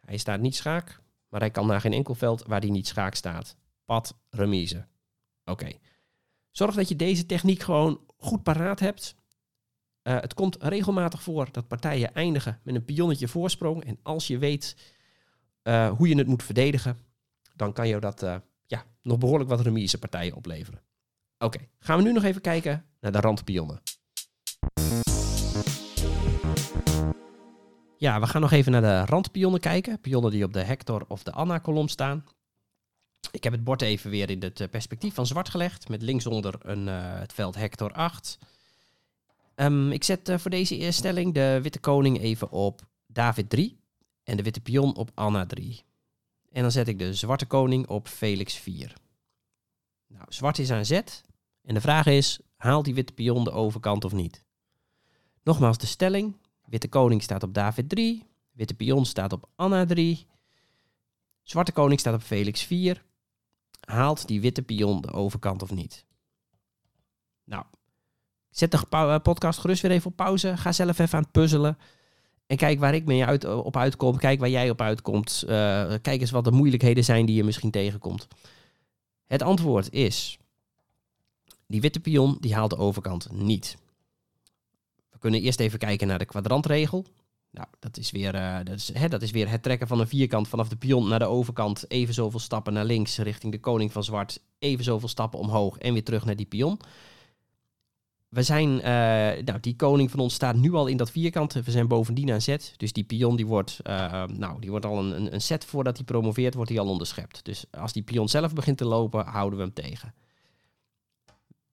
Hij 0.00 0.16
staat 0.16 0.40
niet 0.40 0.56
schaak, 0.56 1.00
maar 1.28 1.40
hij 1.40 1.50
kan 1.50 1.66
naar 1.66 1.80
geen 1.80 1.92
enkel 1.92 2.14
veld 2.14 2.42
waar 2.46 2.60
hij 2.60 2.70
niet 2.70 2.86
schaak 2.86 3.14
staat. 3.14 3.56
Pad, 3.84 4.14
remise. 4.30 4.86
Oké. 5.44 5.72
Zorg 6.50 6.74
dat 6.74 6.88
je 6.88 6.96
deze 6.96 7.26
techniek 7.26 7.62
gewoon 7.62 8.00
goed 8.16 8.42
paraat 8.42 8.80
hebt. 8.80 9.14
Uh, 10.02 10.20
het 10.20 10.34
komt 10.34 10.56
regelmatig 10.60 11.22
voor 11.22 11.48
dat 11.52 11.68
partijen 11.68 12.14
eindigen 12.14 12.60
met 12.62 12.74
een 12.74 12.84
pionnetje 12.84 13.28
voorsprong. 13.28 13.84
En 13.84 13.98
als 14.02 14.26
je 14.26 14.38
weet 14.38 14.76
uh, 15.62 15.90
hoe 15.90 16.08
je 16.08 16.16
het 16.16 16.26
moet 16.26 16.42
verdedigen, 16.42 16.98
dan 17.54 17.72
kan 17.72 17.88
je 17.88 18.00
dat 18.00 18.22
uh, 18.22 18.36
ja, 18.68 18.84
nog 19.02 19.18
behoorlijk 19.18 19.50
wat 19.50 19.60
remisepartijen 19.60 20.34
opleveren. 20.34 20.82
Oké, 21.38 21.58
gaan 21.78 21.98
we 21.98 22.02
nu 22.02 22.12
nog 22.12 22.24
even 22.24 22.40
kijken 22.40 22.84
naar 23.00 23.12
de 23.12 23.20
randpionnen. 23.20 23.82
Ja, 27.96 28.20
we 28.20 28.26
gaan 28.26 28.40
nog 28.40 28.52
even 28.52 28.72
naar 28.72 28.80
de 28.80 29.04
randpionnen 29.04 29.60
kijken. 29.60 30.00
Pionnen 30.00 30.30
die 30.30 30.44
op 30.44 30.52
de 30.52 30.62
Hector 30.62 31.04
of 31.08 31.22
de 31.22 31.32
Anna-kolom 31.32 31.88
staan. 31.88 32.24
Ik 33.30 33.44
heb 33.44 33.52
het 33.52 33.64
bord 33.64 33.82
even 33.82 34.10
weer 34.10 34.30
in 34.30 34.42
het 34.42 34.60
eh, 34.60 34.68
perspectief 34.68 35.14
van 35.14 35.26
zwart 35.26 35.48
gelegd. 35.48 35.88
Met 35.88 36.02
linksonder 36.02 36.54
een, 36.62 36.86
uh, 36.86 37.18
het 37.18 37.32
veld 37.32 37.54
Hector 37.54 37.92
8. 37.92 38.38
Um, 39.54 39.92
ik 39.92 40.04
zet 40.04 40.28
uh, 40.28 40.38
voor 40.38 40.50
deze 40.50 40.90
stelling 40.90 41.34
de 41.34 41.58
witte 41.62 41.78
koning 41.78 42.20
even 42.20 42.50
op 42.50 42.82
David 43.06 43.50
3. 43.50 43.80
En 44.24 44.36
de 44.36 44.42
witte 44.42 44.60
pion 44.60 44.96
op 44.96 45.10
Anna 45.14 45.46
3. 45.46 45.82
En 46.48 46.62
dan 46.62 46.72
zet 46.72 46.88
ik 46.88 46.98
de 46.98 47.14
zwarte 47.14 47.46
koning 47.46 47.88
op 47.88 48.08
Felix 48.08 48.54
4. 48.54 48.94
Nou, 50.06 50.24
zwart 50.28 50.58
is 50.58 50.70
aan 50.70 50.84
Z. 50.84 50.90
En 51.62 51.74
de 51.74 51.80
vraag 51.80 52.06
is, 52.06 52.40
haalt 52.56 52.84
die 52.84 52.94
witte 52.94 53.12
pion 53.12 53.44
de 53.44 53.50
overkant 53.50 54.04
of 54.04 54.12
niet? 54.12 54.44
Nogmaals 55.42 55.78
de 55.78 55.86
stelling. 55.86 56.36
Witte 56.64 56.88
koning 56.88 57.22
staat 57.22 57.42
op 57.42 57.54
David 57.54 57.88
3. 57.88 58.26
Witte 58.52 58.74
pion 58.74 59.04
staat 59.04 59.32
op 59.32 59.48
Anna 59.56 59.84
3. 59.84 60.26
Zwarte 61.42 61.72
koning 61.72 62.00
staat 62.00 62.14
op 62.14 62.22
Felix 62.22 62.62
4. 62.62 63.04
Haalt 63.80 64.26
die 64.26 64.40
witte 64.40 64.62
pion 64.62 65.00
de 65.00 65.12
overkant 65.12 65.62
of 65.62 65.70
niet? 65.70 66.06
Nou, 67.44 67.64
zet 68.50 68.70
de 68.70 68.86
eh, 68.90 69.18
podcast 69.22 69.58
gerust 69.58 69.82
weer 69.82 69.90
even 69.90 70.10
op 70.10 70.16
pauze. 70.16 70.56
Ga 70.56 70.72
zelf 70.72 70.98
even 70.98 71.18
aan 71.18 71.22
het 71.22 71.32
puzzelen. 71.32 71.78
En 72.48 72.56
kijk 72.56 72.78
waar 72.78 72.94
ik 72.94 73.04
mee 73.04 73.24
uit, 73.24 73.44
op 73.44 73.76
uitkom. 73.76 74.16
Kijk 74.16 74.40
waar 74.40 74.48
jij 74.48 74.70
op 74.70 74.80
uitkomt. 74.80 75.44
Uh, 75.44 75.50
kijk 76.02 76.20
eens 76.20 76.30
wat 76.30 76.44
de 76.44 76.50
moeilijkheden 76.50 77.04
zijn 77.04 77.26
die 77.26 77.36
je 77.36 77.44
misschien 77.44 77.70
tegenkomt. 77.70 78.26
Het 79.26 79.42
antwoord 79.42 79.92
is... 79.92 80.38
Die 81.66 81.80
witte 81.80 82.00
pion 82.00 82.36
die 82.40 82.54
haalt 82.54 82.70
de 82.70 82.76
overkant 82.76 83.32
niet. 83.32 83.76
We 85.10 85.18
kunnen 85.18 85.40
eerst 85.40 85.60
even 85.60 85.78
kijken 85.78 86.06
naar 86.06 86.18
de 86.18 86.24
kwadrantregel. 86.24 87.04
Nou, 87.50 87.66
dat 87.78 87.96
is, 87.96 88.10
weer, 88.10 88.34
uh, 88.34 88.56
dat, 88.64 88.74
is, 88.74 88.94
hè, 88.94 89.08
dat 89.08 89.22
is 89.22 89.30
weer 89.30 89.50
het 89.50 89.62
trekken 89.62 89.88
van 89.88 90.00
een 90.00 90.08
vierkant 90.08 90.48
vanaf 90.48 90.68
de 90.68 90.76
pion 90.76 91.08
naar 91.08 91.18
de 91.18 91.24
overkant. 91.24 91.90
Even 91.90 92.14
zoveel 92.14 92.40
stappen 92.40 92.72
naar 92.72 92.84
links 92.84 93.18
richting 93.18 93.52
de 93.52 93.60
koning 93.60 93.92
van 93.92 94.04
zwart. 94.04 94.40
Even 94.58 94.84
zoveel 94.84 95.08
stappen 95.08 95.38
omhoog 95.38 95.78
en 95.78 95.92
weer 95.92 96.04
terug 96.04 96.24
naar 96.24 96.36
die 96.36 96.46
pion. 96.46 96.80
We 98.28 98.42
zijn, 98.42 98.70
uh, 98.70 98.82
nou, 99.44 99.60
die 99.60 99.76
koning 99.76 100.10
van 100.10 100.20
ons 100.20 100.34
staat 100.34 100.56
nu 100.56 100.72
al 100.72 100.86
in 100.86 100.96
dat 100.96 101.10
vierkant. 101.10 101.52
We 101.52 101.70
zijn 101.70 101.88
bovendien 101.88 102.32
aan 102.32 102.40
zet. 102.40 102.74
Dus 102.76 102.92
die 102.92 103.04
pion 103.04 103.36
die 103.36 103.46
wordt, 103.46 103.80
uh, 103.86 104.24
nou, 104.24 104.60
die 104.60 104.70
wordt 104.70 104.86
al 104.86 104.98
een, 104.98 105.34
een 105.34 105.40
set 105.40 105.64
voordat 105.64 105.96
hij 105.96 106.04
promoveert, 106.04 106.54
wordt 106.54 106.70
hij 106.70 106.80
al 106.80 106.88
onderschept. 106.88 107.44
Dus 107.44 107.64
als 107.70 107.92
die 107.92 108.02
pion 108.02 108.28
zelf 108.28 108.52
begint 108.52 108.78
te 108.78 108.84
lopen, 108.84 109.26
houden 109.26 109.58
we 109.58 109.64
hem 109.64 109.74
tegen. 109.74 110.14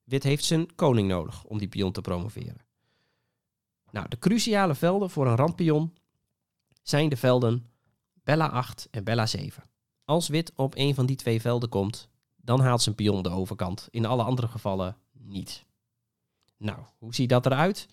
Wit 0.04 0.24
heeft 0.24 0.44
zijn 0.44 0.76
koning 0.76 1.08
nodig 1.08 1.44
om 1.44 1.58
die 1.58 1.68
pion 1.68 1.91
te 1.91 2.02
promoveren. 2.02 2.65
Nou, 3.91 4.08
de 4.10 4.20
cruciale 4.20 4.76
velden 4.76 5.10
voor 5.10 5.28
een 5.28 5.36
randpion 5.36 5.94
zijn 6.82 7.10
de 7.10 7.18
velden 7.18 7.70
Bella 8.24 8.48
8 8.48 8.88
en 8.91 9.04
Bella 9.04 9.26
7. 9.26 9.63
Als 10.06 10.28
wit 10.28 10.52
op 10.56 10.76
een 10.76 10.96
van 10.96 11.06
die 11.06 11.15
twee 11.15 11.41
velden 11.41 11.70
komt, 11.70 12.10
dan 12.36 12.60
haalt 12.60 12.82
zijn 12.82 12.96
pion 12.96 13.24
de 13.24 13.30
overkant. 13.30 13.88
In 13.91 14.06
alle 14.06 14.24
andere 14.24 14.48
gevallen 14.48 14.98
niet. 15.12 15.65
Nou, 16.58 16.80
hoe 16.98 17.15
ziet 17.15 17.30
dat 17.30 17.46
eruit? 17.46 17.88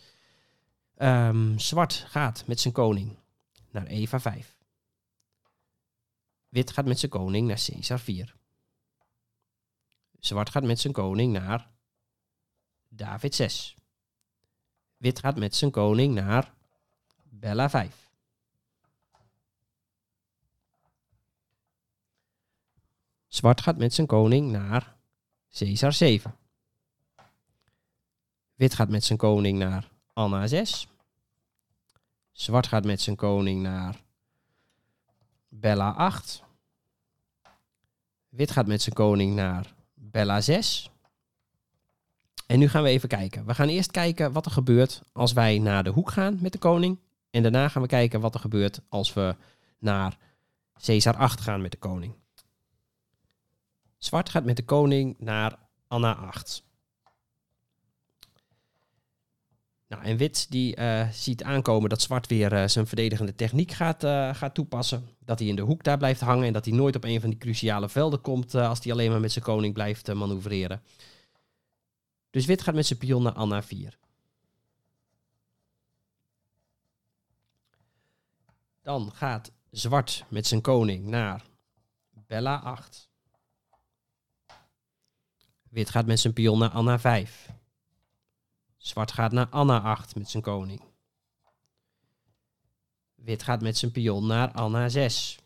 Um, 0.99 1.59
zwart 1.59 1.93
gaat 1.95 2.47
met 2.47 2.61
zijn 2.61 2.75
koning 2.75 3.19
naar 3.71 3.87
Eva 3.87 4.21
5. 4.21 4.57
Wit 6.49 6.71
gaat 6.71 6.85
met 6.85 6.99
zijn 6.99 7.11
koning 7.11 7.47
naar 7.47 7.63
Caesar 7.67 7.99
4. 7.99 8.35
Zwart 10.21 10.51
gaat 10.51 10.63
met 10.63 10.81
zijn 10.81 10.93
koning 10.93 11.33
naar 11.33 11.71
David 12.89 13.35
6. 13.35 13.77
Wit 14.97 15.19
gaat 15.19 15.37
met 15.37 15.55
zijn 15.55 15.71
koning 15.71 16.15
naar 16.15 16.55
Bella 17.23 17.71
5. 17.71 18.11
Zwart 23.27 23.61
gaat 23.61 23.77
met 23.77 23.95
zijn 23.95 24.07
koning 24.07 24.51
naar 24.51 24.97
Caesar 25.51 25.93
7. 25.93 26.37
Wit 28.63 28.75
gaat 28.75 28.89
met 28.89 29.05
zijn 29.05 29.19
koning 29.19 29.59
naar 29.59 29.89
Anna 30.13 30.47
6. 30.47 30.89
Zwart 32.33 32.67
gaat 32.67 32.85
met 32.85 33.01
zijn 33.01 33.17
koning 33.17 33.63
naar 33.63 34.01
Bella 35.49 35.91
8. 35.91 36.43
Wit 38.29 38.51
gaat 38.51 38.67
met 38.67 38.83
zijn 38.83 38.95
koning 38.95 39.35
naar 39.35 39.75
Bella 39.95 40.41
6. 40.41 40.91
En 42.47 42.59
nu 42.59 42.69
gaan 42.69 42.83
we 42.83 42.89
even 42.89 43.09
kijken. 43.09 43.47
We 43.47 43.55
gaan 43.55 43.69
eerst 43.69 43.91
kijken 43.91 44.33
wat 44.33 44.47
er 44.47 44.53
gebeurt 44.53 45.03
als 45.13 45.33
wij 45.33 45.59
naar 45.59 45.85
de 45.85 45.91
hoek 45.91 46.11
gaan 46.11 46.39
met 46.41 46.53
de 46.53 46.59
koning. 46.59 46.99
En 47.31 47.43
daarna 47.43 47.69
gaan 47.69 47.83
we 47.83 47.89
kijken 47.89 48.21
wat 48.21 48.35
er 48.35 48.41
gebeurt 48.41 48.81
als 48.89 49.13
we 49.13 49.37
naar 49.79 50.19
Caesar 50.83 51.17
8 51.17 51.41
gaan 51.41 51.63
met 51.63 51.71
de 51.71 51.79
koning. 51.79 52.15
Zwart 53.99 54.29
gaat 54.29 54.45
met 54.45 54.57
de 54.57 54.65
koning 54.65 55.17
naar 55.19 55.59
Anna 55.89 56.15
8. 56.15 56.71
Nou, 59.93 60.05
en 60.05 60.17
wit 60.17 60.51
die 60.51 60.77
uh, 60.77 61.09
ziet 61.11 61.43
aankomen 61.43 61.89
dat 61.89 62.03
zwart 62.03 62.27
weer 62.27 62.53
uh, 62.53 62.69
zijn 62.69 62.87
verdedigende 62.87 63.35
techniek 63.35 63.71
gaat, 63.71 64.05
uh, 64.05 64.35
gaat 64.35 64.55
toepassen. 64.55 65.09
Dat 65.19 65.39
hij 65.39 65.49
in 65.49 65.57
de 65.57 65.63
hoek 65.63 65.83
daar 65.85 65.99
blijft 65.99 66.21
hangen 66.21 66.47
en 66.47 66.53
dat 66.53 66.65
hij 66.65 66.75
nooit 66.75 66.97
op 66.97 67.05
een 67.05 67.21
van 67.21 67.31
die 67.31 67.39
cruciale 67.39 67.89
velden 67.89 68.21
komt 68.21 68.55
als 68.55 68.83
hij 68.83 68.93
alleen 68.93 69.11
maar 69.11 69.21
met 69.21 69.33
zijn 69.33 69.45
koning 69.45 69.75
blijft 69.75 70.15
manoeuvreren. 70.15 70.83
Dus 72.31 72.47
wit 72.47 72.63
gaat 72.63 72.75
met 72.75 72.87
zijn 72.87 72.99
pion 72.99 73.23
naar 73.23 73.33
Anna 73.33 73.63
4. 73.63 73.99
Dan 78.83 79.13
gaat 79.15 79.53
zwart 79.71 80.25
met 80.29 80.47
zijn 80.47 80.61
koning 80.61 81.07
naar 81.07 81.45
Bella 82.11 82.57
8. 82.57 83.09
Wit 85.69 85.91
gaat 85.91 86.07
met 86.07 86.21
zijn 86.21 86.33
pion 86.33 86.59
naar 86.59 86.71
Anna 86.71 86.99
5. 86.99 87.52
Zwart 88.83 89.13
gaat 89.13 89.33
naar 89.33 89.49
Anna 89.49 89.81
8 89.81 90.15
met 90.15 90.31
zijn 90.31 90.43
koning. 90.43 90.81
Wit 93.15 93.43
gaat 93.43 93.61
met 93.63 93.77
zijn 93.77 93.93
pion 93.93 94.27
naar 94.27 94.53
Anna 94.53 94.89
6. 94.89 95.39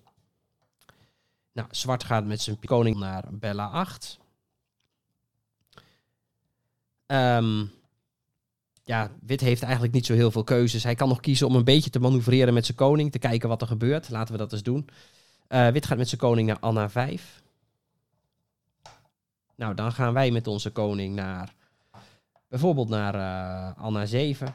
Nou, 1.52 1.68
zwart 1.70 2.04
gaat 2.04 2.24
met 2.24 2.40
zijn 2.40 2.58
koning 2.58 2.96
naar 2.96 3.24
Bella 3.30 3.66
8. 3.66 4.18
Um, 7.06 7.72
ja, 8.84 9.10
wit 9.20 9.40
heeft 9.40 9.62
eigenlijk 9.62 9.92
niet 9.92 10.06
zo 10.06 10.14
heel 10.14 10.30
veel 10.30 10.44
keuzes. 10.44 10.82
Hij 10.82 10.94
kan 10.94 11.08
nog 11.08 11.20
kiezen 11.20 11.46
om 11.46 11.54
een 11.54 11.64
beetje 11.64 11.90
te 11.90 11.98
manoeuvreren 11.98 12.54
met 12.54 12.64
zijn 12.64 12.76
koning, 12.76 13.12
te 13.12 13.18
kijken 13.18 13.48
wat 13.48 13.60
er 13.60 13.66
gebeurt. 13.66 14.10
Laten 14.10 14.32
we 14.32 14.38
dat 14.38 14.52
eens 14.52 14.62
doen. 14.62 14.88
Uh, 15.48 15.68
wit 15.68 15.86
gaat 15.86 15.98
met 15.98 16.08
zijn 16.08 16.20
koning 16.20 16.48
naar 16.48 16.58
Anna 16.60 16.90
5. 16.90 17.42
Nou, 19.54 19.74
dan 19.74 19.92
gaan 19.92 20.12
wij 20.12 20.30
met 20.30 20.46
onze 20.46 20.70
koning 20.70 21.14
naar 21.14 21.54
bijvoorbeeld 22.48 22.88
naar 22.88 23.14
uh, 23.14 23.82
Anna 23.82 24.06
7. 24.06 24.54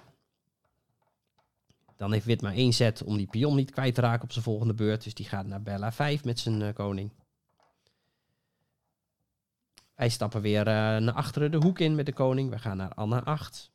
Dan 1.95 2.11
heeft 2.11 2.25
wit 2.25 2.41
maar 2.41 2.53
één 2.53 2.73
zet 2.73 3.03
om 3.03 3.17
die 3.17 3.27
pion 3.27 3.55
niet 3.55 3.71
kwijt 3.71 3.95
te 3.95 4.01
raken 4.01 4.23
op 4.23 4.31
zijn 4.31 4.43
volgende 4.43 4.73
beurt. 4.73 5.03
Dus 5.03 5.13
die 5.13 5.25
gaat 5.25 5.45
naar 5.45 5.61
Bella 5.61 5.91
5 5.91 6.23
met 6.23 6.39
zijn 6.39 6.61
uh, 6.61 6.73
koning. 6.73 7.11
Wij 9.95 10.09
stappen 10.09 10.41
weer 10.41 10.59
uh, 10.59 10.73
naar 10.73 11.13
achteren 11.13 11.51
de 11.51 11.57
hoek 11.57 11.79
in 11.79 11.95
met 11.95 12.05
de 12.05 12.13
koning. 12.13 12.49
We 12.49 12.59
gaan 12.59 12.77
naar 12.77 12.93
Anna 12.93 13.23
8. 13.23 13.71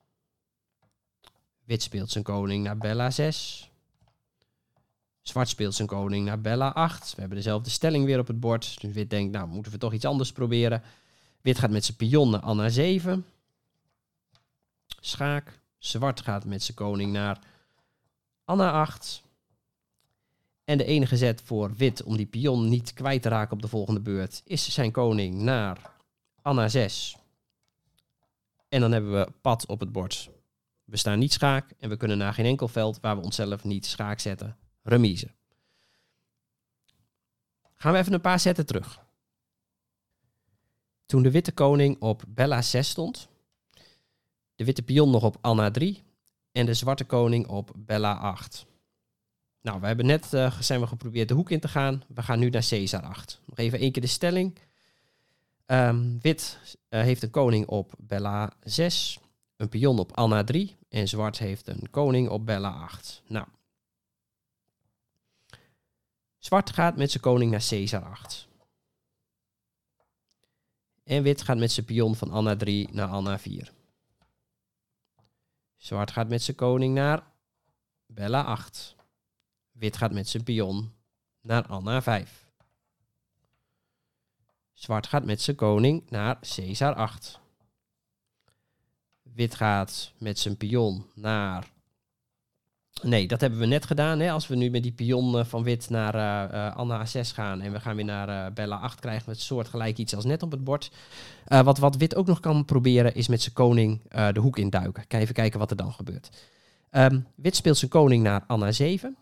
Wit 1.64 1.83
speelt 1.83 2.11
zijn 2.11 2.24
koning 2.24 2.64
naar 2.64 2.79
Bella 2.79 3.11
6. 3.11 3.70
Zwart 5.20 5.48
speelt 5.48 5.74
zijn 5.74 5.88
koning 5.88 6.26
naar 6.26 6.40
Bella 6.40 6.68
8. 6.68 7.11
We 7.14 7.20
hebben 7.20 7.37
dezelfde 7.37 7.70
stelling 7.70 8.05
weer 8.05 8.18
op 8.18 8.26
het 8.26 8.40
bord. 8.40 8.81
Dus 8.81 8.92
wit 8.92 9.11
denkt, 9.11 9.33
nou 9.33 9.48
moeten 9.48 9.72
we 9.72 9.79
toch 9.79 9.92
iets 9.92 10.05
anders 10.05 10.33
proberen. 10.33 10.83
Wit 11.40 11.59
gaat 11.59 11.70
met 11.70 11.85
zijn 11.85 11.96
pion 11.96 12.31
naar 12.31 12.40
Anna 12.40 12.68
7. 12.68 13.26
Schaak. 15.07 15.61
Zwart 15.79 16.21
gaat 16.21 16.45
met 16.45 16.62
zijn 16.62 16.77
koning 16.77 17.12
naar 17.12 17.38
Anna 18.45 18.73
8. 18.73 19.23
En 20.64 20.79
de 20.79 20.85
enige 20.85 21.16
zet 21.16 21.42
voor 21.42 21.75
wit 21.75 22.03
om 22.03 22.16
die 22.16 22.27
pion 22.27 22.69
niet 22.69 22.92
kwijt 22.92 23.23
te 23.23 23.29
raken 23.29 23.53
op 23.53 23.62
de 23.62 23.69
volgende 23.69 24.01
beurt 24.01 24.42
is 24.45 24.73
zijn 24.73 24.92
koning 24.92 25.35
naar 25.35 25.90
Anna 26.42 26.69
6. 26.69 27.16
En 28.69 28.81
dan 28.81 28.92
hebben 28.92 29.12
we 29.12 29.33
pad 29.40 29.66
op 29.66 29.81
het 29.81 29.92
bord. 29.92 30.31
We 30.85 30.97
staan 30.97 31.19
niet 31.19 31.33
schaak 31.33 31.71
en 31.79 31.88
we 31.88 31.97
kunnen 31.97 32.19
naar 32.19 32.35
geen 32.35 32.47
enkel 32.47 32.69
veld 32.69 33.01
waar 33.01 33.16
we 33.16 33.23
onszelf 33.23 33.64
niet 33.64 33.87
schaak 33.87 34.21
zetten. 34.21 34.57
Remise. 34.83 35.31
Gaan 37.75 37.92
we 37.92 37.99
even 37.99 38.12
een 38.12 38.21
paar 38.21 38.40
zetten 38.40 38.66
terug. 38.66 39.05
Toen 41.07 41.23
de 41.23 41.31
witte 41.31 41.53
koning 41.53 42.01
op 42.01 42.23
Bella 42.29 42.62
6 42.62 42.88
stond, 42.88 43.29
de 44.57 44.64
witte 44.64 44.83
pion 44.83 45.11
nog 45.11 45.23
op 45.23 45.37
Anna 45.40 45.71
3 45.71 46.03
en 46.53 46.66
de 46.66 46.75
zwarte 46.75 47.05
koning 47.05 47.47
op 47.47 47.73
Bella 47.77 48.16
8. 48.16 48.66
Nou, 49.61 49.81
we 49.81 49.87
hebben 49.87 50.07
net 50.07 50.33
uh, 50.33 50.61
zijn 50.61 50.81
we 50.81 50.87
geprobeerd 50.87 51.29
de 51.29 51.35
hoek 51.35 51.51
in 51.51 51.61
te 51.61 51.69
gaan. 51.69 52.03
We 52.09 52.23
gaan 52.23 52.38
nu 52.38 52.51
naar 52.51 52.66
Caesar 52.69 53.03
8. 53.03 53.40
Nog 53.45 53.59
even 53.59 53.79
één 53.79 53.92
keer 53.92 54.03
de 54.03 54.09
stelling. 54.09 54.59
Um, 55.66 56.19
wit 56.21 56.59
uh, 56.90 57.01
heeft 57.01 57.23
een 57.23 57.31
koning 57.31 57.66
op 57.66 57.92
Bella 57.99 58.53
6, 58.61 59.19
een 59.57 59.69
pion 59.69 59.99
op 59.99 60.16
Anna 60.16 60.45
3 60.45 60.77
en 60.88 61.09
zwart 61.09 61.38
heeft 61.38 61.69
een 61.69 61.90
koning 61.90 62.29
op 62.29 62.47
Bella 62.47 62.71
8. 62.71 63.23
Nou. 63.27 63.47
Zwart 66.38 66.71
gaat 66.71 66.97
met 66.97 67.11
zijn 67.11 67.23
koning 67.23 67.51
naar 67.51 67.66
Caesar 67.69 68.03
8. 68.03 68.49
En 71.05 71.23
wit 71.23 71.42
gaat 71.42 71.59
met 71.59 71.73
zijn 71.73 71.87
pion 71.87 72.16
van 72.16 72.31
Anna 72.31 72.57
3 72.57 72.88
naar 72.92 73.09
Anna 73.09 73.38
4. 73.38 73.73
Zwart 75.87 76.11
gaat 76.11 76.29
met 76.29 76.42
zijn 76.42 76.57
koning 76.57 76.94
naar 76.94 77.22
Bella 78.07 78.42
8. 78.42 78.96
Wit 79.72 79.96
gaat 79.96 80.12
met 80.12 80.29
zijn 80.29 80.42
pion 80.42 80.94
naar 81.40 81.66
Anna 81.66 82.03
5. 82.03 82.46
Zwart 84.72 85.07
gaat 85.07 85.25
met 85.25 85.40
zijn 85.40 85.57
koning 85.57 86.11
naar 86.11 86.38
Caesar 86.40 86.94
8. 86.94 87.40
Wit 89.22 89.55
gaat 89.55 90.12
met 90.18 90.38
zijn 90.38 90.57
pion 90.57 91.07
naar... 91.14 91.72
Nee, 93.02 93.26
dat 93.26 93.40
hebben 93.40 93.59
we 93.59 93.66
net 93.66 93.87
gedaan. 93.87 94.20
Hè? 94.20 94.30
Als 94.30 94.46
we 94.46 94.56
nu 94.56 94.70
met 94.70 94.82
die 94.82 94.92
pion 94.92 95.38
eh, 95.38 95.44
van 95.44 95.62
wit 95.62 95.90
naar 95.90 96.14
eh, 96.14 96.66
eh, 96.66 96.76
Anna 96.76 97.04
6 97.04 97.32
gaan 97.32 97.61
en 97.61 97.72
we 97.72 97.80
gaan 97.80 97.96
weer 97.96 98.04
naar 98.04 98.52
Bella 98.52 98.76
8, 98.76 99.00
krijgen 99.00 99.24
we 99.24 99.30
het 99.30 99.40
soortgelijk 99.40 99.98
iets 99.98 100.14
als 100.14 100.24
net 100.24 100.42
op 100.42 100.50
het 100.50 100.64
bord. 100.64 100.90
wat, 101.46 101.78
wat 101.78 101.96
wit 101.96 102.14
ook 102.14 102.26
nog 102.26 102.40
kan 102.40 102.64
proberen 102.64 103.14
is 103.14 103.28
met 103.28 103.42
zijn 103.42 103.54
koning 103.54 104.02
de 104.32 104.40
hoek 104.40 104.59
induiken. 104.59 105.06
Kan 105.06 105.20
even 105.20 105.35
kijken 105.35 105.59
wat 105.59 105.70
er 105.70 105.76
dan 105.76 105.92
gebeurt. 105.92 106.28
Ehm, 106.90 107.20
wit 107.35 107.56
speelt 107.56 107.76
zijn 107.76 107.90
koning 107.90 108.22
naar 108.22 108.44
Anna 108.46 108.72
7. 108.72 109.16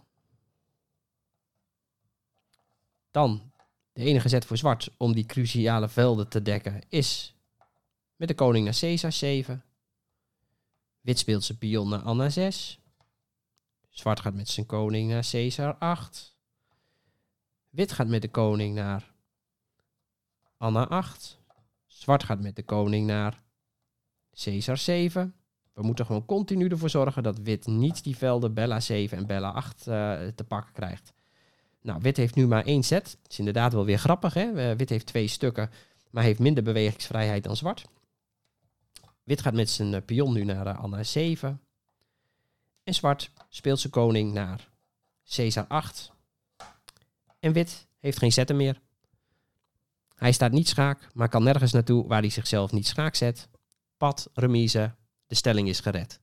Dan 3.11 3.53
de 3.93 4.03
enige 4.05 4.29
zet 4.29 4.45
voor 4.45 4.57
zwart 4.57 4.91
om 4.97 5.13
die 5.13 5.27
cruciale 5.27 5.89
velden 5.89 6.29
te 6.29 6.43
dekken 6.43 6.81
is 6.89 7.35
met 8.17 8.29
de 8.29 8.35
koning 8.35 8.65
naar 8.65 8.79
Caesar 8.79 9.13
7. 9.13 9.65
Wit 11.01 11.19
speelt 11.19 11.45
zijn 11.45 11.59
pion 11.59 11.89
naar 11.89 12.03
Anna 12.03 12.29
6. 12.29 12.79
Zwart 13.95 14.21
gaat 14.21 14.35
met 14.35 14.49
zijn 14.49 14.67
koning 14.67 15.11
naar 15.11 15.27
Caesar 15.31 15.75
8. 15.75 16.37
Wit 17.71 17.93
gaat 17.93 18.09
met 18.09 18.23
de 18.23 18.29
koning 18.29 18.75
naar 18.75 19.13
Anna 20.57 20.87
8. 20.89 21.39
Zwart 21.87 22.25
gaat 22.25 22.41
met 22.41 22.57
de 22.57 22.63
koning 22.63 23.07
naar 23.07 23.43
Caesar 24.45 24.79
7. 24.79 25.35
We 25.73 25.83
moeten 25.83 26.07
gewoon 26.07 26.27
continu 26.27 26.69
ervoor 26.69 26.91
zorgen 26.91 27.23
dat 27.23 27.39
wit 27.39 27.67
niet 27.67 28.05
die 28.05 28.17
velden 28.17 28.55
Bella 28.55 28.81
7 28.81 29.19
en 29.19 29.27
Bella 29.27 29.51
8 29.51 29.87
uh, 29.87 30.27
eh, 30.27 30.35
te 30.35 30.45
pakken 30.45 30.73
krijgt. 30.73 31.13
Nou, 31.81 32.01
wit 32.03 32.17
heeft 32.17 32.35
nu 32.35 32.47
maar 32.47 32.65
één 32.65 32.83
set. 32.83 33.19
Dat 33.23 33.31
is 33.31 33.39
inderdaad 33.39 33.73
wel 33.73 33.85
weer 33.85 33.99
grappig. 33.99 34.35
Hè? 34.35 34.77
Wit 34.77 34.89
heeft 34.89 35.07
twee 35.07 35.27
stukken, 35.27 35.71
maar 36.11 36.23
heeft 36.23 36.39
minder 36.39 36.63
bewegingsvrijheid 36.63 37.45
dan 37.45 37.57
zwart. 37.57 37.85
Wit 39.23 39.41
gaat 39.41 39.55
met 39.55 39.71
zijn 39.71 39.95
eh, 39.95 40.03
pion 40.05 40.33
nu 40.33 40.45
naar 40.45 40.67
uh, 40.67 40.79
Anna 40.79 41.03
7. 41.03 41.61
En 42.85 42.95
zwart 42.95 43.31
speelt 43.49 43.81
zijn 43.81 43.93
koning 43.93 44.33
naar 44.33 44.71
Caesar 45.35 45.67
8. 45.67 46.13
En 47.41 47.53
wit 47.53 47.87
heeft 47.99 48.19
geen 48.19 48.33
zetten 48.33 48.57
meer. 48.57 48.81
Hij 50.15 50.33
staat 50.33 50.53
niet 50.53 50.69
schaak, 50.69 51.09
maar 51.15 51.29
kan 51.29 51.43
nergens 51.43 51.73
naartoe 51.73 52.07
waar 52.07 52.21
hij 52.21 52.31
zichzelf 52.31 52.73
niet 52.73 52.87
schaak 52.87 53.15
zet. 53.15 53.49
Pad, 53.97 54.31
remise, 54.33 54.95
de 55.27 55.35
stelling 55.35 55.69
is 55.69 55.81
gered. 55.81 56.21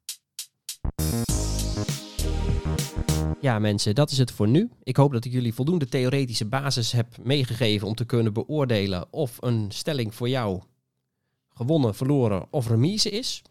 Ja, 3.41 3.59
mensen, 3.59 3.95
dat 3.95 4.11
is 4.11 4.17
het 4.17 4.31
voor 4.31 4.47
nu. 4.47 4.69
Ik 4.83 4.95
hoop 4.95 5.11
dat 5.11 5.25
ik 5.25 5.31
jullie 5.31 5.53
voldoende 5.53 5.87
theoretische 5.87 6.45
basis 6.45 6.91
heb 6.91 7.17
meegegeven 7.17 7.87
om 7.87 7.95
te 7.95 8.05
kunnen 8.05 8.33
beoordelen 8.33 9.13
of 9.13 9.37
een 9.39 9.71
stelling 9.71 10.15
voor 10.15 10.29
jou 10.29 10.61
gewonnen, 11.49 11.95
verloren 11.95 12.47
of 12.51 12.67
remise 12.67 13.09
is. 13.09 13.41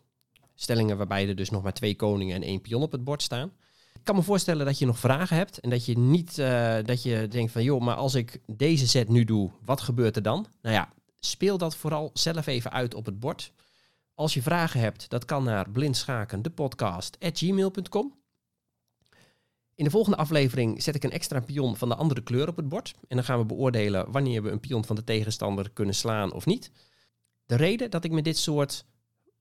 Stellingen 0.63 0.97
waarbij 0.97 1.29
er 1.29 1.37
dus 1.37 1.51
nog 1.51 1.63
maar 1.63 1.73
twee 1.73 1.97
koningen 1.97 2.37
en 2.37 2.43
één 2.43 2.61
pion 2.61 2.83
op 2.83 2.93
het 2.93 3.05
bord 3.05 3.23
staan. 3.23 3.53
Ik 3.95 4.05
kan 4.05 4.15
me 4.15 4.23
voorstellen 4.23 4.67
dat 4.67 4.79
je 4.79 4.87
nog 4.87 4.99
vragen 4.99 5.37
hebt 5.37 5.59
en 5.59 5.71
dat 5.71 5.85
je 5.85 5.99
niet 5.99 6.39
uh, 6.39 6.77
dat 6.85 7.03
je 7.03 7.29
denkt 7.29 7.53
van 7.53 7.63
joh, 7.63 7.81
maar 7.81 7.95
als 7.95 8.15
ik 8.15 8.41
deze 8.47 8.89
set 8.89 9.09
nu 9.09 9.25
doe, 9.25 9.51
wat 9.65 9.81
gebeurt 9.81 10.17
er 10.17 10.23
dan? 10.23 10.47
Nou 10.63 10.75
ja, 10.75 10.93
speel 11.21 11.59
dat 11.59 11.77
vooral 11.77 12.11
zelf 12.13 12.47
even 12.47 12.73
uit 12.73 12.95
op 12.95 13.07
het 13.07 13.21
bord. 13.21 13.53
Als 14.15 14.35
je 14.35 14.43
vragen 14.43 14.81
hebt, 14.81 15.09
dat 15.09 15.25
kan 15.25 15.45
naar 15.45 15.71
blindschaken 15.71 16.43
gmail.com. 17.19 18.15
In 19.75 19.85
de 19.85 19.91
volgende 19.91 20.19
aflevering 20.19 20.83
zet 20.83 20.95
ik 20.95 21.05
een 21.05 21.11
extra 21.11 21.41
pion 21.41 21.77
van 21.77 21.89
de 21.89 21.95
andere 21.97 22.23
kleur 22.23 22.49
op 22.49 22.57
het 22.57 22.69
bord. 22.69 22.95
En 23.09 23.17
dan 23.17 23.25
gaan 23.25 23.39
we 23.39 23.45
beoordelen 23.45 24.13
wanneer 24.13 24.43
we 24.43 24.51
een 24.51 24.61
pion 24.61 24.85
van 24.85 24.97
de 24.97 25.05
tegenstander 25.05 25.71
kunnen 25.71 25.95
slaan 25.95 26.33
of 26.33 26.47
niet. 26.47 26.71
De 27.47 27.57
reden 27.57 27.91
dat 27.91 28.05
ik 28.05 28.11
met 28.11 28.25
dit 28.25 28.39
soort 28.39 28.85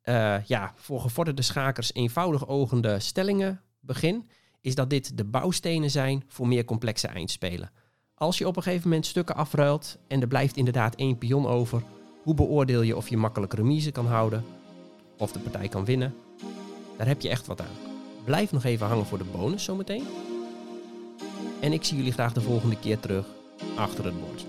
uh, 0.03 0.45
ja, 0.45 0.73
voor 0.75 1.01
gevorderde 1.01 1.41
schakers 1.41 1.93
eenvoudig 1.93 2.47
ogende 2.47 2.99
stellingen 2.99 3.62
begin, 3.79 4.29
is 4.62 4.75
dat 4.75 4.89
dit 4.89 5.17
de 5.17 5.25
bouwstenen 5.25 5.91
zijn 5.91 6.23
voor 6.27 6.47
meer 6.47 6.65
complexe 6.65 7.07
eindspelen. 7.07 7.71
Als 8.15 8.38
je 8.38 8.47
op 8.47 8.55
een 8.55 8.63
gegeven 8.63 8.89
moment 8.89 9.05
stukken 9.05 9.35
afruilt 9.35 9.97
en 10.07 10.21
er 10.21 10.27
blijft 10.27 10.57
inderdaad 10.57 10.95
één 10.95 11.17
pion 11.17 11.47
over, 11.47 11.83
hoe 12.23 12.33
beoordeel 12.33 12.81
je 12.81 12.97
of 12.97 13.09
je 13.09 13.17
makkelijk 13.17 13.53
remise 13.53 13.91
kan 13.91 14.07
houden 14.07 14.45
of 15.17 15.31
de 15.31 15.39
partij 15.39 15.67
kan 15.67 15.85
winnen? 15.85 16.15
Daar 16.97 17.07
heb 17.07 17.21
je 17.21 17.29
echt 17.29 17.47
wat 17.47 17.62
aan. 17.62 17.77
Blijf 18.23 18.51
nog 18.51 18.63
even 18.63 18.88
hangen 18.88 19.05
voor 19.05 19.17
de 19.17 19.23
bonus 19.23 19.63
zometeen. 19.63 20.07
En 21.62 21.73
ik 21.73 21.83
zie 21.83 21.97
jullie 21.97 22.12
graag 22.12 22.33
de 22.33 22.41
volgende 22.41 22.79
keer 22.79 22.99
terug 22.99 23.25
achter 23.75 24.05
het 24.05 24.19
bord. 24.19 24.45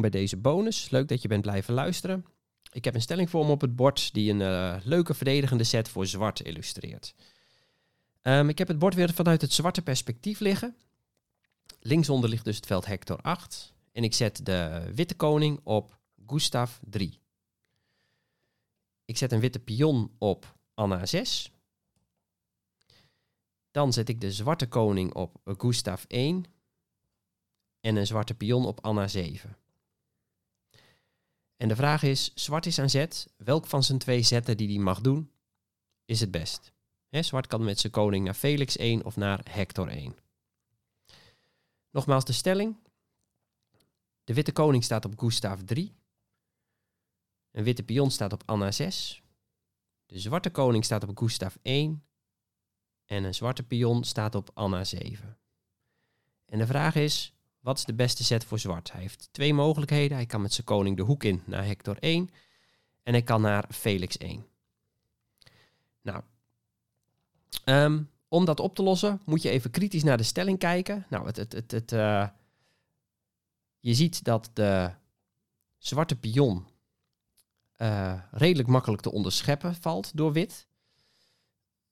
Bij 0.00 0.10
deze 0.10 0.36
bonus. 0.36 0.90
Leuk 0.90 1.08
dat 1.08 1.22
je 1.22 1.28
bent 1.28 1.42
blijven 1.42 1.74
luisteren. 1.74 2.24
Ik 2.72 2.84
heb 2.84 2.94
een 2.94 3.02
stelling 3.02 3.30
voor 3.30 3.46
me 3.46 3.50
op 3.50 3.60
het 3.60 3.76
bord 3.76 4.14
die 4.14 4.30
een 4.30 4.40
uh, 4.40 4.76
leuke 4.84 5.14
verdedigende 5.14 5.64
set 5.64 5.88
voor 5.88 6.06
zwart 6.06 6.40
illustreert. 6.40 7.14
Um, 8.22 8.48
ik 8.48 8.58
heb 8.58 8.68
het 8.68 8.78
bord 8.78 8.94
weer 8.94 9.12
vanuit 9.12 9.40
het 9.40 9.52
zwarte 9.52 9.82
perspectief 9.82 10.40
liggen. 10.40 10.76
Linksonder 11.80 12.30
ligt 12.30 12.44
dus 12.44 12.56
het 12.56 12.66
veld 12.66 12.86
Hector 12.86 13.20
8. 13.20 13.74
En 13.92 14.04
ik 14.04 14.14
zet 14.14 14.46
de 14.46 14.90
witte 14.94 15.14
koning 15.14 15.60
op 15.62 15.98
Gustav 16.26 16.78
3. 16.80 17.18
Ik 19.04 19.16
zet 19.16 19.32
een 19.32 19.40
witte 19.40 19.58
pion 19.58 20.10
op 20.18 20.56
Anna 20.74 21.06
6. 21.06 21.52
Dan 23.70 23.92
zet 23.92 24.08
ik 24.08 24.20
de 24.20 24.32
zwarte 24.32 24.68
koning 24.68 25.14
op 25.14 25.36
Gustav 25.44 26.04
1. 26.04 26.44
En 27.80 27.96
een 27.96 28.06
zwarte 28.06 28.34
pion 28.34 28.66
op 28.66 28.84
Anna 28.84 29.08
7. 29.08 29.56
En 31.62 31.68
de 31.68 31.76
vraag 31.76 32.02
is, 32.02 32.32
zwart 32.34 32.66
is 32.66 32.78
aan 32.78 32.90
zet. 32.90 33.32
Welk 33.36 33.66
van 33.66 33.82
zijn 33.82 33.98
twee 33.98 34.22
zetten 34.22 34.56
die 34.56 34.68
hij 34.68 34.78
mag 34.78 35.00
doen, 35.00 35.32
is 36.04 36.20
het 36.20 36.30
best? 36.30 36.72
zwart 37.10 37.46
kan 37.46 37.64
met 37.64 37.78
zijn 37.80 37.92
koning 37.92 38.24
naar 38.24 38.34
Felix 38.34 38.76
1 38.76 39.04
of 39.04 39.16
naar 39.16 39.40
Hector 39.50 39.88
1. 39.88 40.16
Nogmaals 41.90 42.24
de 42.24 42.32
stelling. 42.32 42.76
De 44.24 44.34
witte 44.34 44.52
koning 44.52 44.84
staat 44.84 45.04
op 45.04 45.18
Gustav 45.18 45.60
3. 45.60 45.94
Een 47.50 47.64
witte 47.64 47.82
pion 47.82 48.10
staat 48.10 48.32
op 48.32 48.42
Anna 48.46 48.72
6. 48.72 49.22
De 50.06 50.18
zwarte 50.18 50.50
koning 50.50 50.84
staat 50.84 51.08
op 51.08 51.18
Gustav 51.18 51.54
1. 51.62 52.04
En 53.04 53.24
een 53.24 53.34
zwarte 53.34 53.62
pion 53.62 54.04
staat 54.04 54.34
op 54.34 54.50
Anna 54.54 54.84
7. 54.84 55.38
En 56.44 56.58
de 56.58 56.66
vraag 56.66 56.94
is, 56.94 57.34
wat 57.62 57.78
is 57.78 57.84
de 57.84 57.94
beste 57.94 58.24
set 58.24 58.44
voor 58.44 58.58
zwart? 58.58 58.92
Hij 58.92 59.00
heeft 59.00 59.28
twee 59.30 59.54
mogelijkheden. 59.54 60.16
Hij 60.16 60.26
kan 60.26 60.42
met 60.42 60.52
zijn 60.52 60.66
koning 60.66 60.96
de 60.96 61.02
hoek 61.02 61.24
in 61.24 61.42
naar 61.44 61.64
Hector 61.64 61.96
1. 61.98 62.30
En 63.02 63.12
hij 63.12 63.22
kan 63.22 63.40
naar 63.40 63.64
Felix 63.70 64.18
1. 64.18 64.46
Nou, 66.02 66.22
um, 67.64 68.10
om 68.28 68.44
dat 68.44 68.60
op 68.60 68.74
te 68.74 68.82
lossen 68.82 69.20
moet 69.24 69.42
je 69.42 69.50
even 69.50 69.70
kritisch 69.70 70.02
naar 70.02 70.16
de 70.16 70.22
stelling 70.22 70.58
kijken. 70.58 71.06
Nou, 71.08 71.26
het, 71.26 71.36
het, 71.36 71.70
het, 71.70 71.92
uh, 71.92 72.28
je 73.80 73.94
ziet 73.94 74.24
dat 74.24 74.50
de 74.52 74.90
zwarte 75.78 76.16
pion 76.16 76.66
uh, 77.78 78.22
redelijk 78.30 78.68
makkelijk 78.68 79.02
te 79.02 79.12
onderscheppen 79.12 79.74
valt 79.74 80.16
door 80.16 80.32
wit. 80.32 80.66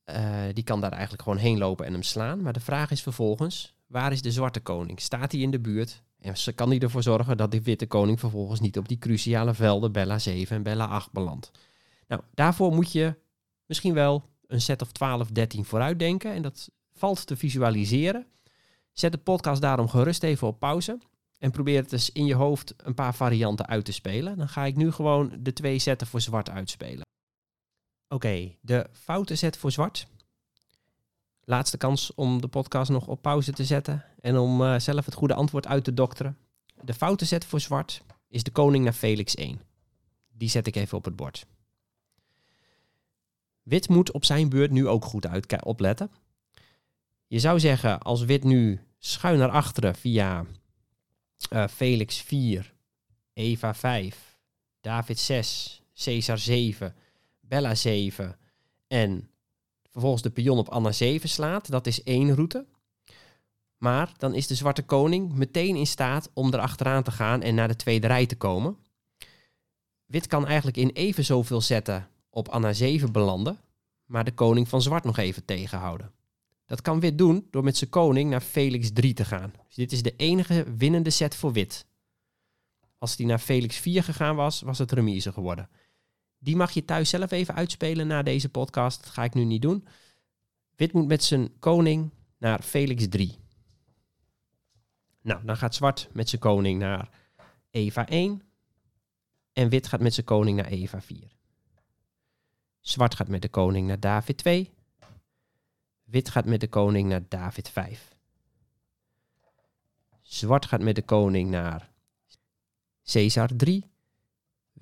Uh, 0.05 0.43
die 0.53 0.65
kan 0.65 0.81
daar 0.81 0.93
eigenlijk 0.93 1.23
gewoon 1.23 1.39
heen 1.39 1.59
lopen 1.59 1.87
en 1.87 1.93
hem 1.93 2.03
slaan. 2.03 2.43
Maar 2.43 2.53
de 2.53 2.61
vraag 2.61 2.91
is 2.91 3.03
vervolgens, 3.03 3.75
waar 3.91 4.13
is 4.13 4.23
de 4.23 4.33
zwarte 4.33 4.61
koning? 4.61 5.01
Staat 5.01 5.33
hij 5.33 5.41
in 5.41 5.51
de 5.51 5.61
buurt? 5.61 6.03
En 6.19 6.35
kan 6.55 6.69
hij 6.71 6.79
ervoor 6.79 7.03
zorgen 7.03 7.37
dat 7.37 7.51
de 7.51 7.63
witte 7.63 7.87
koning 7.87 8.21
vervolgens 8.21 8.61
niet 8.61 8.79
op 8.79 8.89
die 8.89 8.99
cruciale 8.99 9.55
velden 9.55 9.93
Bella 9.93 10.19
7 10.19 10.57
en 10.57 10.63
Bella 10.63 10.87
8 10.87 11.13
belandt? 11.13 11.51
Nou, 12.07 12.23
daarvoor 12.35 12.73
moet 12.73 12.93
je 12.93 13.15
misschien 13.67 13.95
wel 13.95 14.25
een 14.47 14.61
set 14.61 14.83
of 14.83 14.93
12, 14.93 15.29
13 15.29 15.65
vooruit 15.65 15.99
denken. 15.99 16.33
En 16.33 16.43
dat 16.43 16.71
valt 16.93 17.27
te 17.27 17.37
visualiseren. 17.37 18.27
Zet 18.93 19.13
de 19.13 19.19
podcast 19.19 19.61
daarom 19.61 19.89
gerust 19.89 20.23
even 20.23 20.47
op 20.47 20.59
pauze. 20.59 20.99
En 21.39 21.51
probeer 21.51 21.83
het 21.83 21.93
eens 21.93 22.13
in 22.13 22.27
je 22.27 22.35
hoofd 22.35 22.75
een 22.77 22.95
paar 22.95 23.15
varianten 23.15 23.67
uit 23.67 23.85
te 23.85 23.93
spelen. 23.93 24.37
Dan 24.37 24.49
ga 24.49 24.65
ik 24.65 24.77
nu 24.77 24.93
gewoon 24.93 25.37
de 25.39 25.53
twee 25.53 25.79
zetten 25.79 26.07
voor 26.07 26.21
zwart 26.21 26.51
uitspelen. 26.51 27.05
Oké, 28.09 28.57
de 28.61 28.87
foute 28.93 29.35
set 29.35 29.57
voor 29.57 29.73
zwart. 29.73 30.07
Laatste 31.51 31.77
kans 31.77 32.15
om 32.15 32.41
de 32.41 32.49
podcast 32.49 32.91
nog 32.91 33.07
op 33.07 33.23
pauze 33.23 33.53
te 33.53 33.65
zetten 33.65 34.05
en 34.21 34.39
om 34.39 34.61
uh, 34.61 34.79
zelf 34.79 35.05
het 35.05 35.15
goede 35.15 35.35
antwoord 35.35 35.67
uit 35.67 35.85
te 35.85 35.95
dokteren. 35.95 36.39
De 36.81 36.95
foute 36.95 37.27
set 37.27 37.45
voor 37.45 37.61
zwart 37.61 38.03
is 38.29 38.43
de 38.43 38.51
koning 38.51 38.85
naar 38.85 38.93
Felix 38.93 39.35
1. 39.35 39.61
Die 40.33 40.49
zet 40.49 40.67
ik 40.67 40.77
even 40.77 40.99
op 40.99 41.05
het 41.05 41.17
bord. 41.17 41.47
Wit 43.63 43.89
moet 43.89 44.13
op 44.13 44.25
zijn 44.25 44.49
beurt 44.49 44.71
nu 44.71 44.89
ook 44.89 45.05
goed 45.05 45.27
opletten. 45.65 46.11
Je 47.27 47.39
zou 47.39 47.61
zeggen, 47.61 48.01
als 48.01 48.23
wit 48.25 48.45
nu 48.45 48.81
schuin 48.99 49.39
naar 49.39 49.51
achteren 49.51 49.95
via 49.95 50.45
uh, 51.53 51.67
Felix 51.67 52.21
4, 52.21 52.75
Eva 53.33 53.75
5 53.75 54.39
David 54.81 55.19
6, 55.19 55.83
Caesar 55.95 56.39
7, 56.39 56.95
Bella 57.41 57.75
7 57.75 58.39
en 58.87 59.30
vervolgens 59.91 60.23
de 60.23 60.31
pion 60.31 60.59
op 60.59 60.69
Anna 60.69 60.93
7 60.93 61.29
slaat, 61.29 61.71
dat 61.71 61.87
is 61.87 62.03
één 62.03 62.35
route. 62.35 62.67
Maar 63.77 64.13
dan 64.17 64.35
is 64.35 64.47
de 64.47 64.55
zwarte 64.55 64.83
koning 64.83 65.33
meteen 65.33 65.77
in 65.77 65.87
staat 65.87 66.31
om 66.35 66.55
erachteraan 66.55 67.03
te 67.03 67.11
gaan 67.11 67.43
en 67.43 67.55
naar 67.55 67.69
de 67.69 67.77
tweede 67.77 68.07
rij 68.07 68.27
te 68.27 68.37
komen. 68.37 68.77
Wit 70.07 70.27
kan 70.27 70.47
eigenlijk 70.47 70.77
in 70.77 70.91
even 70.91 71.25
zoveel 71.25 71.61
zetten 71.61 72.09
op 72.31 72.49
Anna 72.49 72.73
7 72.73 73.13
belanden, 73.13 73.59
maar 74.05 74.25
de 74.25 74.35
koning 74.35 74.69
van 74.69 74.83
zwart 74.83 75.05
nog 75.05 75.19
even 75.19 75.45
tegenhouden. 75.45 76.13
Dat 76.67 76.83
kan 76.83 77.01
wit 77.01 77.19
doen 77.19 77.47
door 77.51 77.65
met 77.65 77.77
zijn 77.77 77.91
koning 77.91 78.31
naar 78.31 78.41
Felix 78.41 78.93
3 78.93 79.15
te 79.15 79.25
gaan. 79.25 79.53
Dus 79.67 79.75
dit 79.75 79.93
is 79.93 80.03
de 80.03 80.15
enige 80.17 80.67
winnende 80.77 81.11
set 81.11 81.35
voor 81.35 81.53
wit. 81.53 81.87
Als 82.99 83.17
die 83.17 83.27
naar 83.27 83.39
Felix 83.39 83.77
4 83.77 84.03
gegaan 84.03 84.37
was, 84.37 84.61
was 84.61 84.79
het 84.79 84.93
remise 84.93 85.33
geworden. 85.33 85.69
Die 86.43 86.57
mag 86.57 86.71
je 86.71 86.85
thuis 86.85 87.09
zelf 87.09 87.31
even 87.31 87.55
uitspelen 87.55 88.07
na 88.07 88.23
deze 88.23 88.49
podcast. 88.49 89.03
Dat 89.03 89.13
ga 89.13 89.25
ik 89.25 89.35
nu 89.35 89.45
niet 89.45 89.63
doen. 89.63 89.87
Wit 90.77 90.93
moet 90.93 91.07
met 91.07 91.25
zijn 91.25 91.59
koning 91.59 92.11
naar 92.39 92.63
Felix 92.63 93.09
3. 93.09 93.39
Nou, 95.23 95.45
dan 95.45 95.57
gaat 95.57 95.75
zwart 95.75 96.09
met 96.13 96.29
zijn 96.29 96.41
koning 96.41 96.79
naar 96.79 97.09
Eva 97.71 98.09
1. 98.09 98.43
En 99.53 99.69
wit 99.69 99.87
gaat 99.87 100.01
met 100.01 100.15
zijn 100.15 100.27
koning 100.27 100.57
naar 100.57 100.67
Eva 100.67 101.01
4. 101.01 101.33
Zwart 102.81 103.15
gaat 103.15 103.29
met 103.29 103.43
de 103.43 103.49
koning 103.49 103.87
naar 103.87 104.01
David 104.01 104.37
2. 104.37 104.71
Wit 106.05 106.29
gaat 106.29 106.45
met 106.45 106.61
de 106.61 106.69
koning 106.69 107.09
naar 107.09 107.29
David 107.29 107.69
5. 107.69 108.17
Zwart 110.23 110.67
gaat 110.67 110.81
met 110.81 110.95
de 110.95 111.03
koning 111.03 111.51
naar 111.51 111.91
Caesar 113.03 113.57
3. 113.57 113.91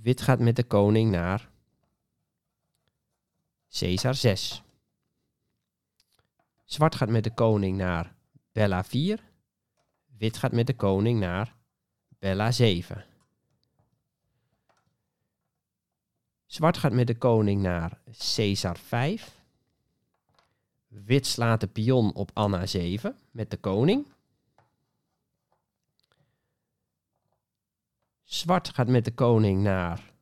Wit 0.08 0.20
gaat 0.20 0.38
met 0.38 0.56
de 0.56 0.64
koning 0.64 1.10
naar 1.10 1.50
Caesar 3.78 4.14
6. 4.14 4.62
Zwart 6.64 6.94
gaat 6.94 7.08
met 7.08 7.24
de 7.24 7.34
koning 7.34 7.76
naar 7.76 8.14
Bella 8.52 8.84
4. 8.84 9.20
Wit 10.16 10.36
gaat 10.36 10.52
met 10.52 10.66
de 10.66 10.74
koning 10.74 11.20
naar 11.20 11.54
Bella 12.18 12.52
7. 12.52 13.04
Zwart 16.46 16.76
gaat 16.76 16.92
met 16.92 17.06
de 17.06 17.18
koning 17.18 17.62
naar 17.62 18.00
Caesar 18.34 18.78
5. 18.78 19.36
Wit 20.86 21.26
slaat 21.26 21.60
de 21.60 21.68
pion 21.68 22.14
op 22.14 22.30
Anna 22.34 22.66
7 22.66 23.18
met 23.30 23.50
de 23.50 23.56
koning. 23.56 24.06
Zwart 28.28 28.68
gaat 28.68 28.88
met 28.88 29.04
de 29.04 29.14
koning 29.14 29.62
naar 29.62 30.12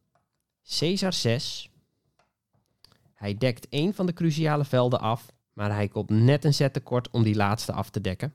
Caesar 0.79 1.13
6. 1.13 1.71
Hij 3.15 3.35
dekt 3.35 3.69
één 3.69 3.95
van 3.95 4.07
de 4.07 4.13
cruciale 4.13 4.65
velden 4.65 5.01
af, 5.01 5.27
maar 5.53 5.71
hij 5.71 5.89
komt 5.89 6.11
net 6.11 6.45
een 6.45 6.55
zet 6.55 6.73
tekort 6.73 7.11
om 7.11 7.23
die 7.23 7.35
laatste 7.35 7.73
af 7.73 7.91
te 7.91 8.01
dekken. 8.01 8.35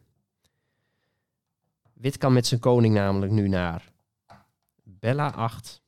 Wit 1.94 2.18
kan 2.18 2.34
met 2.34 2.48
zijn 2.48 2.60
koning 2.60 2.94
namelijk 2.94 3.32
nu 3.32 3.48
naar 3.48 3.92
Bella 4.84 5.30
8. 5.30 5.82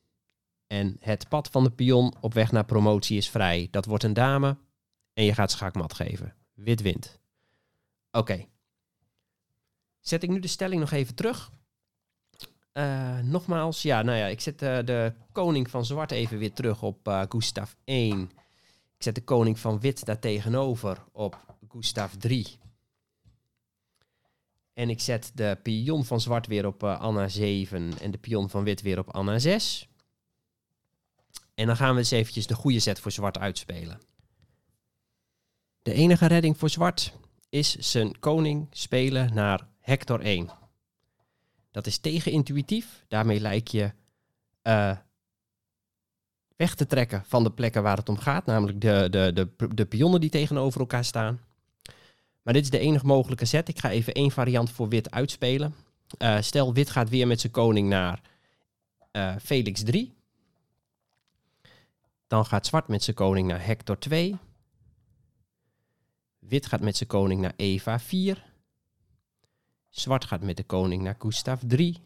En 0.66 0.96
het 1.00 1.28
pad 1.28 1.48
van 1.48 1.64
de 1.64 1.70
pion 1.70 2.14
op 2.20 2.34
weg 2.34 2.52
naar 2.52 2.64
promotie 2.64 3.16
is 3.16 3.28
vrij. 3.28 3.68
Dat 3.70 3.84
wordt 3.84 4.04
een 4.04 4.12
dame 4.12 4.56
en 5.12 5.24
je 5.24 5.34
gaat 5.34 5.50
schaakmat 5.50 5.94
geven. 5.94 6.34
Wit 6.54 6.80
wint. 6.80 7.18
Oké. 8.10 8.46
Zet 10.00 10.22
ik 10.22 10.30
nu 10.30 10.38
de 10.38 10.48
stelling 10.48 10.80
nog 10.80 10.90
even 10.90 11.14
terug. 11.14 11.52
Uh, 12.74 13.18
nogmaals, 13.18 13.82
ja, 13.82 14.02
nou 14.02 14.18
ja, 14.18 14.26
ik 14.26 14.40
zet 14.40 14.62
uh, 14.62 14.78
de 14.84 15.12
koning 15.32 15.70
van 15.70 15.84
zwart 15.84 16.10
even 16.10 16.38
weer 16.38 16.52
terug 16.52 16.82
op 16.82 17.08
uh, 17.08 17.22
Gustav 17.28 17.72
1. 17.84 18.22
Ik 18.96 19.02
zet 19.02 19.14
de 19.14 19.24
koning 19.24 19.58
van 19.58 19.80
wit 19.80 20.04
daar 20.04 20.18
tegenover 20.18 21.04
op 21.12 21.56
Gustav 21.68 22.12
3. 22.12 22.58
En 24.72 24.90
ik 24.90 25.00
zet 25.00 25.30
de 25.34 25.58
pion 25.62 26.04
van 26.04 26.20
zwart 26.20 26.46
weer 26.46 26.66
op 26.66 26.84
Anna 26.84 27.28
7 27.28 27.98
en 28.00 28.10
de 28.10 28.18
pion 28.18 28.50
van 28.50 28.64
wit 28.64 28.82
weer 28.82 28.98
op 28.98 29.10
Anna 29.10 29.38
6. 29.38 29.88
En 31.54 31.66
dan 31.66 31.76
gaan 31.76 31.92
we 31.92 31.98
eens 31.98 32.10
eventjes 32.10 32.46
de 32.46 32.54
goede 32.54 32.78
zet 32.78 33.00
voor 33.00 33.12
zwart 33.12 33.38
uitspelen. 33.38 34.00
De 35.82 35.92
enige 35.92 36.26
redding 36.26 36.58
voor 36.58 36.70
zwart 36.70 37.12
is 37.48 37.76
zijn 37.76 38.18
koning 38.18 38.66
spelen 38.70 39.34
naar 39.34 39.68
Hector 39.80 40.20
1. 40.20 40.63
Dat 41.74 41.86
is 41.86 41.98
tegenintuïtief. 41.98 43.04
Daarmee 43.08 43.40
lijkt 43.40 43.70
je 43.70 43.92
uh, 44.62 44.96
weg 46.56 46.74
te 46.74 46.86
trekken 46.86 47.22
van 47.26 47.44
de 47.44 47.50
plekken 47.50 47.82
waar 47.82 47.96
het 47.96 48.08
om 48.08 48.18
gaat, 48.18 48.46
namelijk 48.46 48.80
de, 48.80 49.08
de, 49.10 49.30
de, 49.32 49.74
de 49.74 49.86
pionnen 49.86 50.20
die 50.20 50.30
tegenover 50.30 50.80
elkaar 50.80 51.04
staan. 51.04 51.40
Maar 52.42 52.54
dit 52.54 52.62
is 52.62 52.70
de 52.70 52.78
enige 52.78 53.06
mogelijke 53.06 53.44
zet. 53.44 53.68
Ik 53.68 53.78
ga 53.78 53.90
even 53.90 54.12
één 54.12 54.30
variant 54.30 54.70
voor 54.70 54.88
wit 54.88 55.10
uitspelen. 55.10 55.74
Uh, 56.18 56.40
stel, 56.40 56.74
wit 56.74 56.90
gaat 56.90 57.08
weer 57.08 57.26
met 57.26 57.40
zijn 57.40 57.52
koning 57.52 57.88
naar 57.88 58.20
uh, 59.12 59.36
Felix 59.42 59.82
3. 59.82 60.14
Dan 62.26 62.46
gaat 62.46 62.66
zwart 62.66 62.88
met 62.88 63.02
zijn 63.02 63.16
koning 63.16 63.48
naar 63.48 63.66
Hector 63.66 63.98
2. 63.98 64.36
Wit 66.38 66.66
gaat 66.66 66.80
met 66.80 66.96
zijn 66.96 67.08
koning 67.08 67.40
naar 67.40 67.52
Eva 67.56 67.98
4. 67.98 68.53
Zwart 69.94 70.24
gaat 70.24 70.42
met 70.42 70.56
de 70.56 70.64
koning 70.64 71.02
naar 71.02 71.16
Gustav 71.18 71.62
3. 71.66 72.00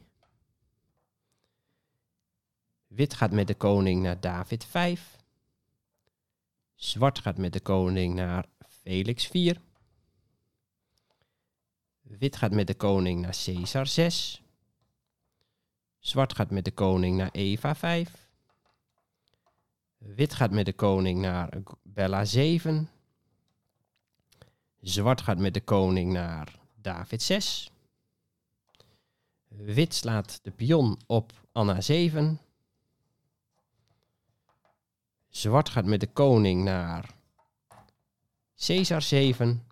Wit 2.87 3.15
gaat 3.15 3.33
met 3.33 3.47
de 3.47 3.55
koning 3.55 4.03
naar 4.03 4.21
David 4.21 4.65
5. 4.65 5.17
Zwart 6.75 7.19
gaat 7.19 7.39
met 7.39 7.53
de 7.53 7.61
koning 7.61 8.15
naar 8.15 8.47
Felix 8.69 9.27
4. 9.27 9.61
Wit 12.01 12.37
gaat 12.37 12.53
met 12.53 12.67
de 12.67 12.75
koning 12.75 13.21
naar 13.21 13.37
Caesar 13.45 13.87
6. 13.87 14.43
Zwart 15.99 16.35
gaat 16.35 16.51
met 16.51 16.65
de 16.65 16.73
koning 16.73 17.17
naar 17.17 17.31
Eva 17.33 17.75
5. 17.75 18.29
Wit 19.99 20.35
gaat 20.35 20.51
met 20.51 20.67
de 20.67 20.73
koning 20.73 21.21
naar 21.21 21.63
Bella 21.83 22.25
7. 22.25 22.91
Zwart 24.81 25.21
gaat 25.21 25.39
met 25.39 25.55
de 25.55 25.61
koning 25.61 26.13
naar 26.13 26.59
David 26.75 27.23
6. 27.23 27.71
Wit 29.49 29.95
slaat 29.95 30.41
de 30.43 30.51
pion 30.51 30.99
op 31.07 31.33
Anna 31.53 31.81
7. 31.81 32.41
Zwart 35.29 35.69
gaat 35.69 35.85
met 35.85 36.01
de 36.01 36.07
koning 36.07 36.65
naar 36.65 37.15
Caesar 38.57 39.03
7. 39.03 39.67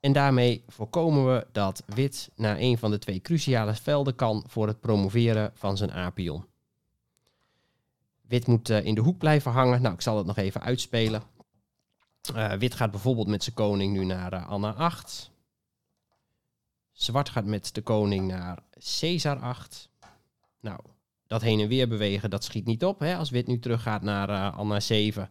En 0.00 0.12
daarmee 0.12 0.64
voorkomen 0.66 1.34
we 1.34 1.46
dat 1.52 1.82
wit 1.86 2.30
naar 2.34 2.56
een 2.58 2.78
van 2.78 2.90
de 2.90 2.98
twee 2.98 3.20
cruciale 3.20 3.74
velden 3.74 4.14
kan 4.14 4.44
voor 4.46 4.66
het 4.66 4.80
promoveren 4.80 5.50
van 5.54 5.76
zijn 5.76 5.92
A-pion. 5.92 6.44
Wit 8.20 8.46
moet 8.46 8.70
uh, 8.70 8.84
in 8.84 8.94
de 8.94 9.00
hoek 9.00 9.18
blijven 9.18 9.52
hangen. 9.52 9.82
Nou, 9.82 9.94
ik 9.94 10.00
zal 10.00 10.16
het 10.16 10.26
nog 10.26 10.36
even 10.36 10.60
uitspelen. 10.60 11.22
Uh, 12.34 12.52
wit 12.52 12.74
gaat 12.74 12.90
bijvoorbeeld 12.90 13.28
met 13.28 13.42
zijn 13.42 13.54
koning 13.54 13.92
nu 13.92 14.04
naar 14.04 14.32
uh, 14.32 14.48
Anna 14.48 14.72
8. 14.72 15.30
Zwart 17.02 17.28
gaat 17.28 17.44
met 17.44 17.74
de 17.74 17.82
koning 17.82 18.26
naar 18.26 18.58
Caesar 18.98 19.38
8. 19.38 19.88
Nou, 20.60 20.80
dat 21.26 21.42
heen 21.42 21.60
en 21.60 21.68
weer 21.68 21.88
bewegen, 21.88 22.30
dat 22.30 22.44
schiet 22.44 22.64
niet 22.64 22.84
op. 22.84 22.98
Hè? 22.98 23.16
Als 23.16 23.30
wit 23.30 23.46
nu 23.46 23.58
teruggaat 23.58 24.02
naar 24.02 24.28
uh, 24.28 24.58
Anna 24.58 24.80
7, 24.80 25.28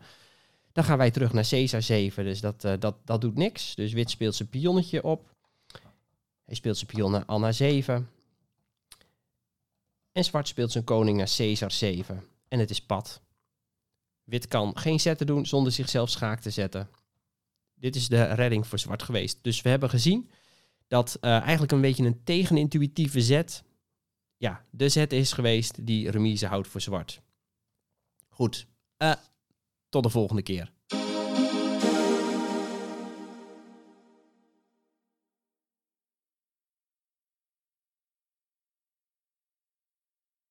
dan 0.71 0.83
gaan 0.83 0.97
wij 0.97 1.11
terug 1.11 1.33
naar 1.33 1.47
Caesar 1.49 1.81
7. 1.81 2.23
Dus 2.23 2.41
dat, 2.41 2.63
uh, 2.63 2.73
dat, 2.79 2.95
dat 3.05 3.21
doet 3.21 3.35
niks. 3.35 3.75
Dus 3.75 3.93
wit 3.93 4.09
speelt 4.09 4.35
zijn 4.35 4.49
pionnetje 4.49 5.03
op. 5.03 5.35
Hij 6.45 6.55
speelt 6.55 6.77
zijn 6.77 6.91
pion 6.91 7.11
naar 7.11 7.25
Anna 7.25 7.51
7. 7.51 8.09
En 10.11 10.23
zwart 10.23 10.47
speelt 10.47 10.71
zijn 10.71 10.83
koning 10.83 11.17
naar 11.17 11.31
Caesar 11.35 11.71
7. 11.71 12.23
En 12.47 12.59
het 12.59 12.69
is 12.69 12.81
pad. 12.81 13.21
Wit 14.23 14.47
kan 14.47 14.77
geen 14.77 14.99
zetten 14.99 15.27
doen 15.27 15.45
zonder 15.45 15.71
zichzelf 15.71 16.09
schaak 16.09 16.39
te 16.39 16.49
zetten. 16.49 16.89
Dit 17.73 17.95
is 17.95 18.07
de 18.07 18.23
redding 18.23 18.67
voor 18.67 18.79
zwart 18.79 19.03
geweest. 19.03 19.37
Dus 19.41 19.61
we 19.61 19.69
hebben 19.69 19.89
gezien 19.89 20.29
dat 20.89 21.17
uh, 21.21 21.39
eigenlijk 21.39 21.71
een 21.71 21.81
beetje 21.81 22.05
een 22.05 22.23
tegenintuïtieve 22.23 23.21
zet, 23.21 23.63
ja, 24.37 24.65
de 24.69 24.89
zet 24.89 25.13
is 25.13 25.31
geweest 25.31 25.85
die 25.85 26.09
remise 26.09 26.47
houdt 26.47 26.67
voor 26.67 26.81
zwart. 26.81 27.21
Goed, 28.29 28.67
uh, 28.97 29.13
tot 29.89 30.03
de 30.03 30.09
volgende 30.09 30.41
keer. 30.41 30.71